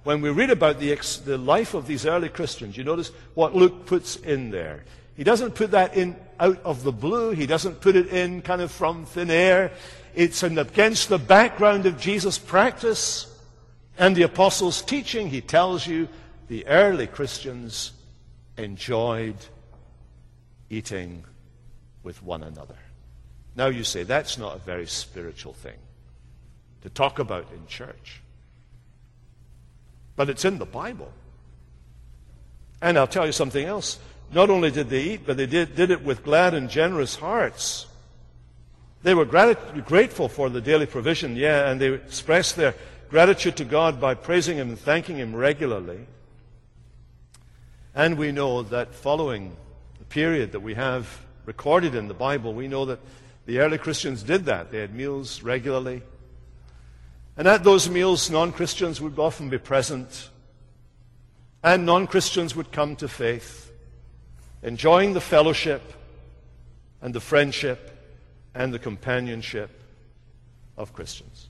when 0.04 0.20
we 0.20 0.30
read 0.30 0.50
about 0.50 0.80
the, 0.80 0.94
the 1.24 1.38
life 1.38 1.74
of 1.74 1.86
these 1.86 2.06
early 2.06 2.28
Christians, 2.28 2.76
you 2.76 2.84
notice 2.84 3.10
what 3.34 3.54
Luke 3.54 3.86
puts 3.86 4.16
in 4.16 4.50
there. 4.50 4.84
He 5.18 5.24
doesn't 5.24 5.56
put 5.56 5.72
that 5.72 5.96
in 5.96 6.14
out 6.38 6.62
of 6.62 6.84
the 6.84 6.92
blue. 6.92 7.32
He 7.32 7.48
doesn't 7.48 7.80
put 7.80 7.96
it 7.96 8.06
in 8.06 8.40
kind 8.40 8.62
of 8.62 8.70
from 8.70 9.04
thin 9.04 9.32
air. 9.32 9.72
It's 10.14 10.44
against 10.44 11.08
the 11.08 11.18
background 11.18 11.86
of 11.86 11.98
Jesus' 11.98 12.38
practice 12.38 13.26
and 13.98 14.14
the 14.14 14.22
apostles' 14.22 14.80
teaching. 14.80 15.28
He 15.28 15.40
tells 15.40 15.88
you 15.88 16.08
the 16.46 16.64
early 16.68 17.08
Christians 17.08 17.90
enjoyed 18.56 19.34
eating 20.70 21.24
with 22.04 22.22
one 22.22 22.44
another. 22.44 22.78
Now 23.56 23.66
you 23.66 23.82
say 23.82 24.04
that's 24.04 24.38
not 24.38 24.54
a 24.54 24.60
very 24.60 24.86
spiritual 24.86 25.52
thing 25.52 25.78
to 26.82 26.90
talk 26.90 27.18
about 27.18 27.50
in 27.52 27.66
church. 27.66 28.20
But 30.14 30.30
it's 30.30 30.44
in 30.44 30.58
the 30.58 30.64
Bible. 30.64 31.10
And 32.80 32.96
I'll 32.96 33.08
tell 33.08 33.26
you 33.26 33.32
something 33.32 33.64
else. 33.66 33.98
Not 34.30 34.50
only 34.50 34.70
did 34.70 34.90
they 34.90 35.02
eat, 35.02 35.26
but 35.26 35.36
they 35.36 35.46
did, 35.46 35.74
did 35.74 35.90
it 35.90 36.04
with 36.04 36.22
glad 36.22 36.54
and 36.54 36.68
generous 36.68 37.16
hearts. 37.16 37.86
They 39.02 39.14
were 39.14 39.24
grat- 39.24 39.86
grateful 39.86 40.28
for 40.28 40.50
the 40.50 40.60
daily 40.60 40.86
provision, 40.86 41.36
yeah, 41.36 41.70
and 41.70 41.80
they 41.80 41.92
expressed 41.92 42.56
their 42.56 42.74
gratitude 43.08 43.56
to 43.56 43.64
God 43.64 44.00
by 44.00 44.14
praising 44.14 44.58
Him 44.58 44.70
and 44.70 44.78
thanking 44.78 45.16
Him 45.16 45.34
regularly. 45.34 46.06
And 47.94 48.18
we 48.18 48.32
know 48.32 48.62
that 48.62 48.94
following 48.94 49.56
the 49.98 50.04
period 50.04 50.52
that 50.52 50.60
we 50.60 50.74
have 50.74 51.24
recorded 51.46 51.94
in 51.94 52.08
the 52.08 52.14
Bible, 52.14 52.52
we 52.52 52.68
know 52.68 52.84
that 52.84 53.00
the 53.46 53.60
early 53.60 53.78
Christians 53.78 54.22
did 54.22 54.44
that. 54.44 54.70
They 54.70 54.80
had 54.80 54.94
meals 54.94 55.42
regularly. 55.42 56.02
And 57.36 57.48
at 57.48 57.64
those 57.64 57.88
meals, 57.88 58.30
non 58.30 58.52
Christians 58.52 59.00
would 59.00 59.18
often 59.18 59.48
be 59.48 59.58
present. 59.58 60.28
And 61.62 61.86
non 61.86 62.06
Christians 62.06 62.54
would 62.54 62.72
come 62.72 62.94
to 62.96 63.08
faith, 63.08 63.67
enjoying 64.62 65.12
the 65.14 65.20
fellowship 65.20 65.82
and 67.00 67.14
the 67.14 67.20
friendship 67.20 67.90
and 68.54 68.72
the 68.72 68.78
companionship 68.78 69.70
of 70.76 70.92
Christians. 70.92 71.48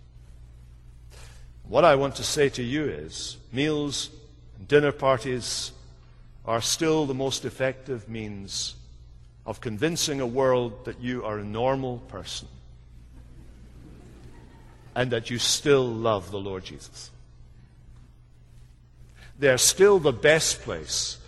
What 1.65 1.85
I 1.85 1.95
want 1.97 2.17
to 2.17 2.25
say 2.25 2.49
to 2.51 2.63
you 2.63 2.85
is 2.85 3.37
meals 3.53 4.11
and 4.57 4.67
dinner 4.69 4.93
parties 4.93 5.73
are 6.45 6.61
still 6.61 7.05
the 7.07 7.15
most 7.15 7.45
effective 7.45 8.09
means 8.09 8.75
of 9.45 9.61
convincing 9.61 10.21
a 10.21 10.27
world 10.27 10.85
that 10.87 11.01
you 11.01 11.25
are 11.25 11.39
a 11.39 11.45
normal 11.45 11.99
person 12.09 12.49
and 14.95 15.11
that 15.11 15.31
you 15.31 15.39
still 15.39 15.87
love 15.87 16.31
the 16.31 16.41
Lord 16.41 16.65
Jesus. 16.65 17.11
They're 19.39 19.59
still 19.59 19.99
the 19.99 20.13
best 20.13 20.63
place 20.63 21.19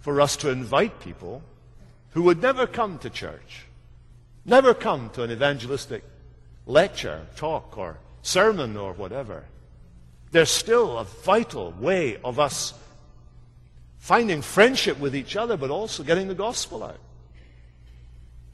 for 0.00 0.20
us 0.20 0.36
to 0.38 0.50
invite 0.50 1.00
people 1.00 1.42
who 2.10 2.22
would 2.22 2.42
never 2.42 2.66
come 2.66 2.98
to 2.98 3.10
church, 3.10 3.66
never 4.44 4.74
come 4.74 5.10
to 5.10 5.22
an 5.22 5.30
evangelistic 5.30 6.02
lecture, 6.66 7.26
talk, 7.36 7.76
or 7.78 7.98
sermon, 8.22 8.76
or 8.76 8.92
whatever. 8.92 9.44
They're 10.32 10.46
still 10.46 10.98
a 10.98 11.04
vital 11.04 11.72
way 11.72 12.18
of 12.24 12.38
us 12.38 12.74
finding 13.98 14.42
friendship 14.42 14.98
with 14.98 15.14
each 15.14 15.36
other, 15.36 15.56
but 15.56 15.70
also 15.70 16.02
getting 16.02 16.28
the 16.28 16.34
gospel 16.34 16.82
out. 16.82 16.98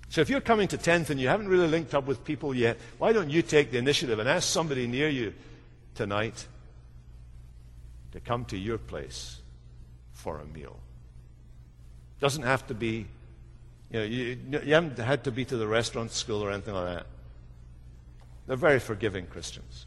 So 0.09 0.21
if 0.21 0.31
you're 0.31 0.41
coming 0.41 0.69
to 0.69 0.79
10th 0.79 1.11
and 1.11 1.21
you 1.21 1.29
haven't 1.29 1.49
really 1.49 1.69
linked 1.69 1.95
up 1.95 2.07
with 2.07 2.25
people 2.25 2.55
yet, 2.55 2.79
why 2.99 3.13
don't 3.13 3.31
you 3.31 3.43
take 3.43 3.71
the 3.71 3.79
initiative 3.79 4.19
and 4.19 4.29
ask 4.29 4.49
somebody 4.49 4.87
near 4.87 5.09
you 5.09 5.35
tonight 5.95 6.47
to 8.13 8.21
come 8.21 8.45
to 8.47 8.57
your 8.57 8.79
place 8.79 9.39
for 10.13 10.39
a 10.39 10.47
meal? 10.47 10.79
Doesn't 12.21 12.45
have 12.45 12.67
to 12.69 12.75
be, 12.75 13.07
you 13.91 13.99
know, 14.01 14.05
you, 14.05 14.39
you 14.65 14.75
haven't 14.75 14.99
had 14.99 15.25
to 15.25 15.31
be 15.31 15.45
to 15.45 15.57
the 15.57 15.67
restaurant 15.67 16.13
school 16.13 16.43
or 16.43 16.51
anything 16.51 16.75
like 16.75 16.97
that. 16.97 17.07
They're 18.47 18.57
very 18.57 18.79
forgiving 18.79 19.27
Christians. 19.27 19.87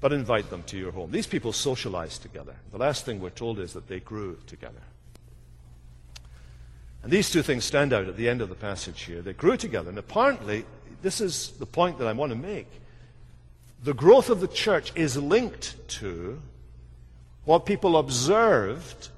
But 0.00 0.12
invite 0.12 0.50
them 0.50 0.62
to 0.64 0.76
your 0.76 0.92
home. 0.92 1.10
These 1.10 1.26
people 1.26 1.52
socialized 1.52 2.22
together. 2.22 2.54
The 2.70 2.78
last 2.78 3.04
thing 3.04 3.20
we're 3.20 3.30
told 3.30 3.58
is 3.58 3.72
that 3.72 3.88
they 3.88 4.00
grew 4.00 4.38
together. 4.46 4.82
And 7.02 7.12
these 7.12 7.30
two 7.30 7.42
things 7.42 7.64
stand 7.64 7.92
out 7.92 8.08
at 8.08 8.16
the 8.16 8.28
end 8.28 8.42
of 8.42 8.48
the 8.48 8.54
passage 8.54 9.02
here. 9.02 9.22
They 9.22 9.32
grew 9.32 9.56
together. 9.56 9.88
And 9.88 9.98
apparently, 9.98 10.64
this 11.02 11.20
is 11.20 11.50
the 11.58 11.66
point 11.66 11.98
that 11.98 12.08
I 12.08 12.12
want 12.12 12.30
to 12.30 12.36
make. 12.36 12.68
The 13.82 13.94
growth 13.94 14.28
of 14.28 14.40
the 14.40 14.48
church 14.48 14.92
is 14.96 15.16
linked 15.16 15.76
to 16.00 16.42
what 17.44 17.64
people 17.64 17.96
observed 17.96 19.10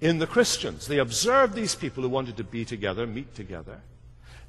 in 0.00 0.18
the 0.18 0.26
Christians. 0.26 0.86
They 0.86 0.98
observed 0.98 1.54
these 1.54 1.74
people 1.74 2.02
who 2.02 2.08
wanted 2.08 2.36
to 2.36 2.44
be 2.44 2.64
together, 2.64 3.06
meet 3.06 3.34
together. 3.34 3.80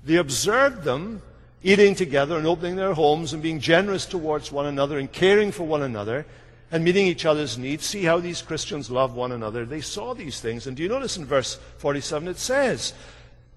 They 0.03 0.15
observed 0.15 0.83
them 0.83 1.21
eating 1.63 1.95
together 1.95 2.37
and 2.37 2.45
opening 2.45 2.75
their 2.75 2.93
homes 2.93 3.33
and 3.33 3.41
being 3.41 3.59
generous 3.59 4.05
towards 4.05 4.51
one 4.51 4.65
another 4.65 4.99
and 4.99 5.11
caring 5.11 5.51
for 5.51 5.63
one 5.63 5.81
another 5.81 6.25
and 6.71 6.83
meeting 6.83 7.07
each 7.07 7.25
other's 7.25 7.57
needs. 7.57 7.85
See 7.85 8.03
how 8.03 8.19
these 8.19 8.41
Christians 8.41 8.91
love 8.91 9.15
one 9.15 9.31
another. 9.31 9.65
They 9.65 9.81
saw 9.81 10.13
these 10.13 10.39
things. 10.39 10.67
And 10.67 10.77
do 10.77 10.83
you 10.83 10.89
notice 10.89 11.17
in 11.17 11.25
verse 11.25 11.55
47 11.77 12.27
it 12.27 12.37
says 12.37 12.93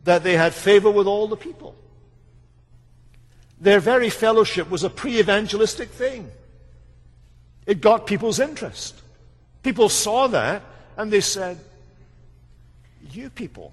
that 0.05 0.23
they 0.23 0.37
had 0.37 0.55
favor 0.55 0.91
with 0.91 1.07
all 1.07 1.29
the 1.29 1.37
people? 1.37 1.75
Their 3.61 3.81
very 3.81 4.09
fellowship 4.09 4.71
was 4.71 4.85
a 4.85 4.91
pre 4.91 5.19
evangelistic 5.19 5.91
thing, 5.91 6.31
it 7.67 7.81
got 7.81 8.07
people's 8.07 8.41
interest. 8.41 9.01
People 9.63 9.91
saw 9.91 10.27
that 10.29 10.63
and 10.97 11.13
they 11.13 11.21
said, 11.21 11.59
You 13.13 13.31
people 13.31 13.73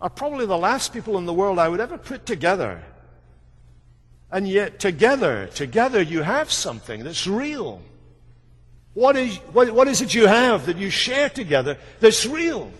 are 0.00 0.10
probably 0.10 0.46
the 0.46 0.58
last 0.58 0.92
people 0.92 1.18
in 1.18 1.26
the 1.26 1.32
world 1.32 1.58
I 1.58 1.68
would 1.68 1.80
ever 1.80 1.98
put 1.98 2.24
together. 2.26 2.82
And 4.30 4.48
yet, 4.48 4.78
together, 4.78 5.48
together, 5.54 6.02
you 6.02 6.22
have 6.22 6.52
something 6.52 7.02
that's 7.02 7.26
real. 7.26 7.80
What 8.94 9.16
is, 9.16 9.36
what, 9.52 9.70
what 9.70 9.88
is 9.88 10.02
it 10.02 10.14
you 10.14 10.26
have 10.26 10.66
that 10.66 10.76
you 10.76 10.90
share 10.90 11.28
together 11.28 11.78
that's 12.00 12.26
real? 12.26 12.70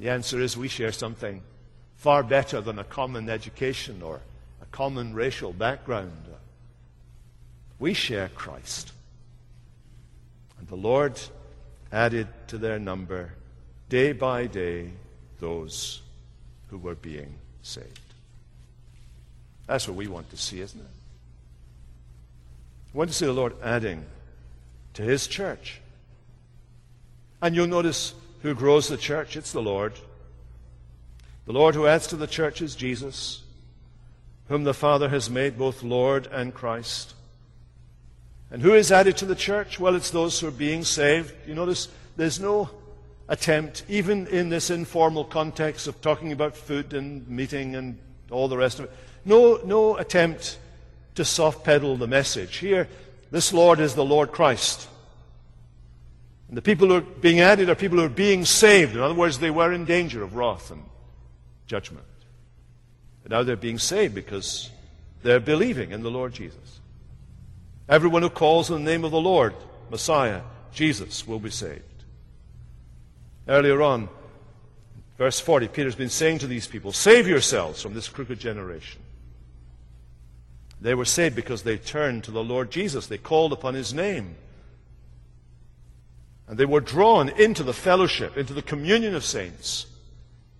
The 0.00 0.10
answer 0.10 0.40
is 0.40 0.56
we 0.56 0.68
share 0.68 0.92
something 0.92 1.42
far 1.96 2.22
better 2.22 2.60
than 2.60 2.78
a 2.78 2.84
common 2.84 3.28
education 3.28 4.02
or 4.02 4.20
a 4.62 4.66
common 4.66 5.14
racial 5.14 5.52
background. 5.52 6.12
We 7.78 7.94
share 7.94 8.28
Christ. 8.28 8.92
And 10.58 10.68
the 10.68 10.76
Lord 10.76 11.20
added 11.92 12.28
to 12.48 12.58
their 12.58 12.78
number 12.78 13.32
day 13.88 14.12
by 14.12 14.46
day 14.46 14.90
those 15.38 16.02
who 16.68 16.78
were 16.78 16.94
being 16.94 17.34
saved. 17.62 18.00
That's 19.66 19.86
what 19.86 19.96
we 19.96 20.06
want 20.06 20.30
to 20.30 20.36
see, 20.36 20.60
isn't 20.60 20.80
it? 20.80 20.86
We 22.92 22.98
want 22.98 23.10
to 23.10 23.16
see 23.16 23.26
the 23.26 23.32
Lord 23.32 23.54
adding 23.62 24.04
to 24.94 25.02
his 25.02 25.26
church. 25.26 25.80
And 27.42 27.54
you'll 27.54 27.66
notice 27.66 28.14
who 28.42 28.54
grows 28.54 28.88
the 28.88 28.96
church? 28.96 29.36
It's 29.36 29.52
the 29.52 29.62
Lord. 29.62 29.92
The 31.46 31.52
Lord 31.52 31.74
who 31.74 31.86
adds 31.86 32.06
to 32.08 32.16
the 32.16 32.26
church 32.26 32.62
is 32.62 32.74
Jesus, 32.74 33.42
whom 34.48 34.64
the 34.64 34.74
Father 34.74 35.08
has 35.08 35.28
made 35.28 35.58
both 35.58 35.82
Lord 35.82 36.26
and 36.28 36.54
Christ. 36.54 37.14
And 38.50 38.62
who 38.62 38.74
is 38.74 38.92
added 38.92 39.16
to 39.18 39.26
the 39.26 39.34
church? 39.34 39.80
Well, 39.80 39.96
it's 39.96 40.10
those 40.10 40.38
who 40.38 40.48
are 40.48 40.52
being 40.52 40.84
saved. 40.84 41.34
You 41.46 41.54
notice 41.54 41.88
there's 42.16 42.40
no 42.40 42.70
attempt, 43.28 43.84
even 43.88 44.26
in 44.28 44.48
this 44.48 44.70
informal 44.70 45.24
context 45.24 45.88
of 45.88 46.00
talking 46.00 46.32
about 46.32 46.56
food 46.56 46.94
and 46.94 47.26
meeting 47.28 47.74
and 47.74 47.98
all 48.30 48.48
the 48.48 48.56
rest 48.56 48.78
of 48.78 48.86
it, 48.86 48.92
no, 49.24 49.60
no 49.64 49.96
attempt 49.96 50.58
to 51.16 51.24
soft 51.24 51.64
pedal 51.64 51.96
the 51.96 52.06
message. 52.06 52.56
Here, 52.56 52.88
this 53.30 53.52
Lord 53.52 53.80
is 53.80 53.94
the 53.94 54.04
Lord 54.04 54.30
Christ. 54.30 54.88
And 56.48 56.56
the 56.56 56.62
people 56.62 56.88
who 56.88 56.94
are 56.94 57.00
being 57.00 57.40
added 57.40 57.68
are 57.68 57.74
people 57.74 57.98
who 57.98 58.04
are 58.04 58.08
being 58.08 58.44
saved. 58.44 58.94
In 58.94 59.00
other 59.00 59.14
words, 59.14 59.38
they 59.38 59.50
were 59.50 59.72
in 59.72 59.84
danger 59.84 60.22
of 60.22 60.36
wrath 60.36 60.70
and 60.70 60.84
judgment. 61.66 62.06
And 63.24 63.32
now 63.32 63.42
they're 63.42 63.56
being 63.56 63.78
saved 63.78 64.14
because 64.14 64.70
they're 65.22 65.40
believing 65.40 65.90
in 65.90 66.02
the 66.02 66.10
Lord 66.10 66.32
Jesus. 66.32 66.80
Everyone 67.88 68.22
who 68.22 68.30
calls 68.30 68.70
on 68.70 68.84
the 68.84 68.90
name 68.90 69.04
of 69.04 69.12
the 69.12 69.20
Lord, 69.20 69.54
Messiah, 69.90 70.42
Jesus, 70.72 71.26
will 71.26 71.38
be 71.38 71.50
saved. 71.50 71.82
Earlier 73.46 73.80
on, 73.80 74.08
verse 75.18 75.38
40, 75.38 75.68
Peter's 75.68 75.94
been 75.94 76.08
saying 76.08 76.38
to 76.40 76.46
these 76.46 76.66
people, 76.66 76.92
Save 76.92 77.28
yourselves 77.28 77.80
from 77.80 77.94
this 77.94 78.08
crooked 78.08 78.40
generation. 78.40 79.00
They 80.80 80.94
were 80.94 81.04
saved 81.04 81.36
because 81.36 81.62
they 81.62 81.78
turned 81.78 82.24
to 82.24 82.30
the 82.30 82.44
Lord 82.44 82.70
Jesus. 82.70 83.06
They 83.06 83.18
called 83.18 83.52
upon 83.52 83.74
his 83.74 83.94
name. 83.94 84.36
And 86.48 86.58
they 86.58 86.66
were 86.66 86.80
drawn 86.80 87.28
into 87.28 87.62
the 87.62 87.72
fellowship, 87.72 88.36
into 88.36 88.52
the 88.52 88.62
communion 88.62 89.14
of 89.14 89.24
saints, 89.24 89.86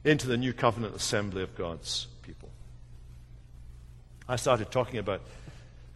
into 0.04 0.26
the 0.26 0.36
new 0.36 0.52
covenant 0.52 0.94
assembly 0.94 1.42
of 1.42 1.54
God's 1.56 2.06
people. 2.22 2.48
I 4.28 4.36
started 4.36 4.70
talking 4.70 4.98
about 4.98 5.20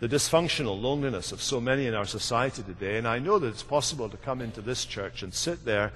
the 0.01 0.09
dysfunctional 0.09 0.81
loneliness 0.81 1.31
of 1.31 1.43
so 1.43 1.61
many 1.61 1.87
in 1.87 1.95
our 1.95 2.07
society 2.07 2.63
today, 2.63 2.97
and 2.97 3.07
I 3.07 3.19
know 3.19 3.39
that 3.39 3.49
it's 3.49 3.63
possible 3.63 4.09
to 4.09 4.17
come 4.17 4.41
into 4.41 4.63
this 4.63 4.87
church 4.87 5.23
and 5.23 5.33
sit 5.33 5.67
there 5.67 5.93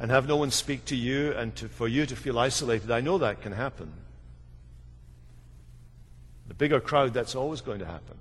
and 0.00 0.10
have 0.10 0.26
no 0.26 0.36
one 0.36 0.50
speak 0.50 0.84
to 0.86 0.96
you 0.96 1.32
and 1.32 1.54
to, 1.56 1.68
for 1.68 1.86
you 1.86 2.04
to 2.04 2.16
feel 2.16 2.36
isolated. 2.36 2.90
I 2.90 3.00
know 3.00 3.16
that 3.18 3.42
can 3.42 3.52
happen. 3.52 3.92
The 6.48 6.54
bigger 6.54 6.80
crowd, 6.80 7.14
that's 7.14 7.36
always 7.36 7.60
going 7.60 7.78
to 7.78 7.86
happen. 7.86 8.18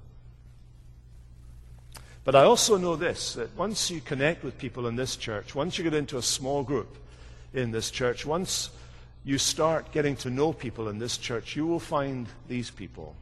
But 2.24 2.36
I 2.36 2.44
also 2.44 2.78
know 2.78 2.96
this 2.96 3.34
that 3.34 3.58
once 3.58 3.90
you 3.90 4.02
connect 4.02 4.44
with 4.44 4.60
people 4.60 4.86
in 4.86 4.96
this 4.96 5.16
church, 5.16 5.56
once 5.56 5.80
you 5.80 5.84
get 5.84 5.96
into 5.96 6.18
a 6.18 6.22
small 6.22 6.62
group 6.64 6.96
in 7.56 7.72
this 7.72 7.90
church, 7.90 8.24
once 8.24 8.70
you 9.26 9.40
start 9.40 9.92
getting 9.92 10.16
to 10.18 10.30
know 10.30 10.54
people 10.54 10.90
in 10.90 11.00
this 11.00 11.18
church, 11.18 11.56
you 11.56 11.66
will 11.66 11.80
find 11.80 12.28
these 12.48 12.70
people 12.70 13.16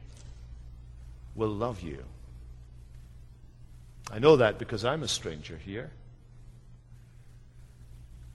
will 1.34 1.48
love 1.48 1.80
you. 1.80 2.04
I 4.10 4.18
know 4.18 4.36
that 4.36 4.58
because 4.58 4.84
I'm 4.84 5.02
a 5.02 5.08
stranger 5.08 5.56
here. 5.56 5.90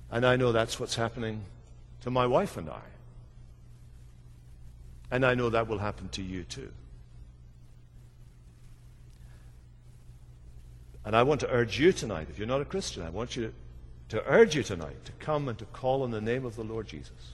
And 0.10 0.26
I 0.26 0.36
know 0.36 0.52
that's 0.52 0.80
what's 0.80 0.96
happening 0.96 1.44
to 2.02 2.10
my 2.10 2.26
wife 2.26 2.58
and 2.58 2.70
I. 2.70 2.82
And 5.12 5.26
I 5.26 5.36
know 5.36 5.50
that 5.50 5.68
will 5.68 5.78
happen 5.78 6.10
to 6.10 6.22
you 6.22 6.44
too. 6.44 6.72
And 11.06 11.16
I 11.16 11.24
want 11.24 11.40
to 11.42 11.50
urge 11.50 11.80
you 11.80 11.94
tonight, 11.94 12.28
if 12.30 12.38
you're 12.38 12.48
not 12.48 12.62
a 12.62 12.66
Christian, 12.66 13.04
I 13.04 13.10
want 13.10 13.36
you 13.36 13.54
to, 14.10 14.18
to 14.18 14.26
urge 14.26 14.56
you 14.56 14.64
tonight 14.64 15.06
to 15.06 15.12
come 15.14 15.48
and 15.48 15.58
to 15.60 15.66
call 15.66 16.04
on 16.04 16.12
the 16.12 16.20
name 16.20 16.46
of 16.46 16.56
the 16.56 16.64
Lord 16.64 16.88
Jesus. 16.88 17.34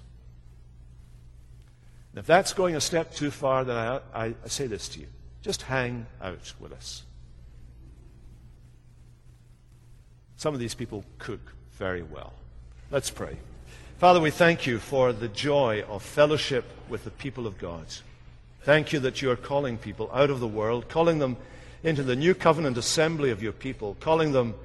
And 2.11 2.19
if 2.19 2.27
that's 2.27 2.53
going 2.53 2.75
a 2.75 2.81
step 2.81 3.13
too 3.15 3.31
far, 3.31 3.63
then 3.63 3.75
I, 3.75 3.99
I, 4.13 4.25
I 4.25 4.47
say 4.47 4.67
this 4.67 4.87
to 4.89 4.99
you 4.99 5.07
just 5.43 5.61
hang 5.61 6.07
out 6.21 6.53
with 6.59 6.71
us. 6.71 7.03
Some 10.37 10.53
of 10.53 10.59
these 10.59 10.73
people 10.73 11.05
cook 11.19 11.53
very 11.73 12.01
well. 12.01 12.33
Let's 12.89 13.11
pray. 13.11 13.37
Father, 13.99 14.19
we 14.19 14.31
thank 14.31 14.65
you 14.65 14.79
for 14.79 15.13
the 15.13 15.27
joy 15.27 15.83
of 15.87 16.01
fellowship 16.01 16.65
with 16.89 17.03
the 17.03 17.11
people 17.11 17.45
of 17.45 17.57
God. 17.57 17.85
Thank 18.63 18.93
you 18.93 18.99
that 19.01 19.21
you 19.21 19.29
are 19.29 19.35
calling 19.35 19.77
people 19.77 20.09
out 20.13 20.29
of 20.29 20.39
the 20.39 20.47
world, 20.47 20.89
calling 20.89 21.19
them 21.19 21.37
into 21.83 22.03
the 22.03 22.15
new 22.15 22.33
covenant 22.33 22.77
assembly 22.77 23.29
of 23.29 23.43
your 23.43 23.51
people, 23.51 23.97
calling 23.99 24.31
them 24.31 24.55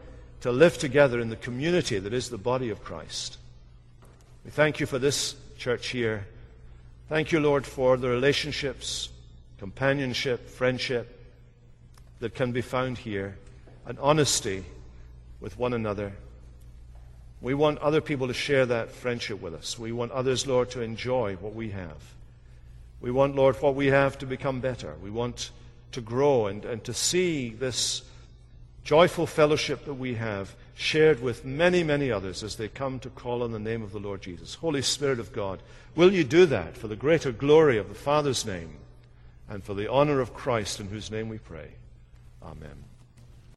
to 0.41 0.53
live 0.53 0.79
together 0.79 1.21
in 1.21 1.29
the 1.29 1.37
community 1.37 1.99
that 1.99 2.13
is 2.13 2.31
the 2.31 2.39
body 2.39 2.71
of 2.71 2.83
Christ. 2.85 3.39
We 4.45 4.53
thank 4.53 4.79
you 4.79 4.87
for 4.87 5.01
this 5.01 5.35
church 5.57 5.89
here. 5.89 6.27
Thank 7.09 7.33
you, 7.33 7.41
Lord, 7.41 7.67
for 7.67 7.97
the 7.97 8.09
relationships, 8.09 9.09
companionship, 9.59 10.49
friendship 10.49 11.15
that 12.21 12.35
can 12.35 12.53
be 12.53 12.61
found 12.61 12.99
here, 12.99 13.37
and 13.87 13.99
honesty 13.99 14.65
with 15.41 15.59
one 15.59 15.73
another. 15.73 16.13
We 17.41 17.55
want 17.55 17.79
other 17.79 18.01
people 18.01 18.27
to 18.27 18.35
share 18.35 18.67
that 18.67 18.91
friendship 18.91 19.41
with 19.41 19.55
us. 19.55 19.79
We 19.79 19.93
want 19.93 20.13
others, 20.13 20.47
Lord, 20.47 20.71
to 20.71 20.83
enjoy 20.83 21.37
what 21.37 21.55
we 21.55 21.71
have. 21.71 22.15
We 23.01 23.11
want, 23.13 23.37
Lord, 23.37 23.57
what 23.63 23.77
we 23.77 23.87
have 23.87 24.19
to 24.19 24.27
become 24.27 24.61
better. 24.61 24.95
We 25.03 25.11
want 25.11 25.51
to 25.93 26.01
grow 26.01 26.47
and, 26.47 26.65
and 26.65 26.83
to 26.85 26.93
see 26.93 27.51
this 27.51 28.03
joyful 28.83 29.27
fellowship 29.27 29.85
that 29.85 29.95
we 29.95 30.15
have 30.15 30.55
shared 30.75 31.21
with 31.21 31.45
many, 31.45 31.83
many 31.85 32.11
others 32.11 32.43
as 32.43 32.57
they 32.57 32.69
come 32.69 32.99
to 33.01 33.11
call 33.11 33.43
on 33.43 33.53
the 33.53 33.59
name 33.59 33.83
of 33.83 33.93
the 33.93 34.01
Lord 34.01 34.23
Jesus. 34.23 34.55
Holy 34.55 34.83
Spirit 34.83 35.21
of 35.21 35.33
God, 35.33 35.61
will 35.95 36.13
you 36.13 36.25
do 36.25 36.47
that 36.47 36.77
for 36.77 36.89
the 36.89 36.97
greater 36.97 37.33
glory 37.33 37.79
of 37.79 37.89
the 37.89 37.95
Father's 37.95 38.45
name 38.45 38.77
and 39.49 39.65
for 39.65 39.75
the 39.75 39.91
honor 39.91 40.21
of 40.21 40.35
Christ 40.35 40.81
in 40.81 40.89
whose 40.89 41.11
name 41.11 41.29
we 41.29 41.39
pray? 41.39 41.73
Amen. 42.43 42.85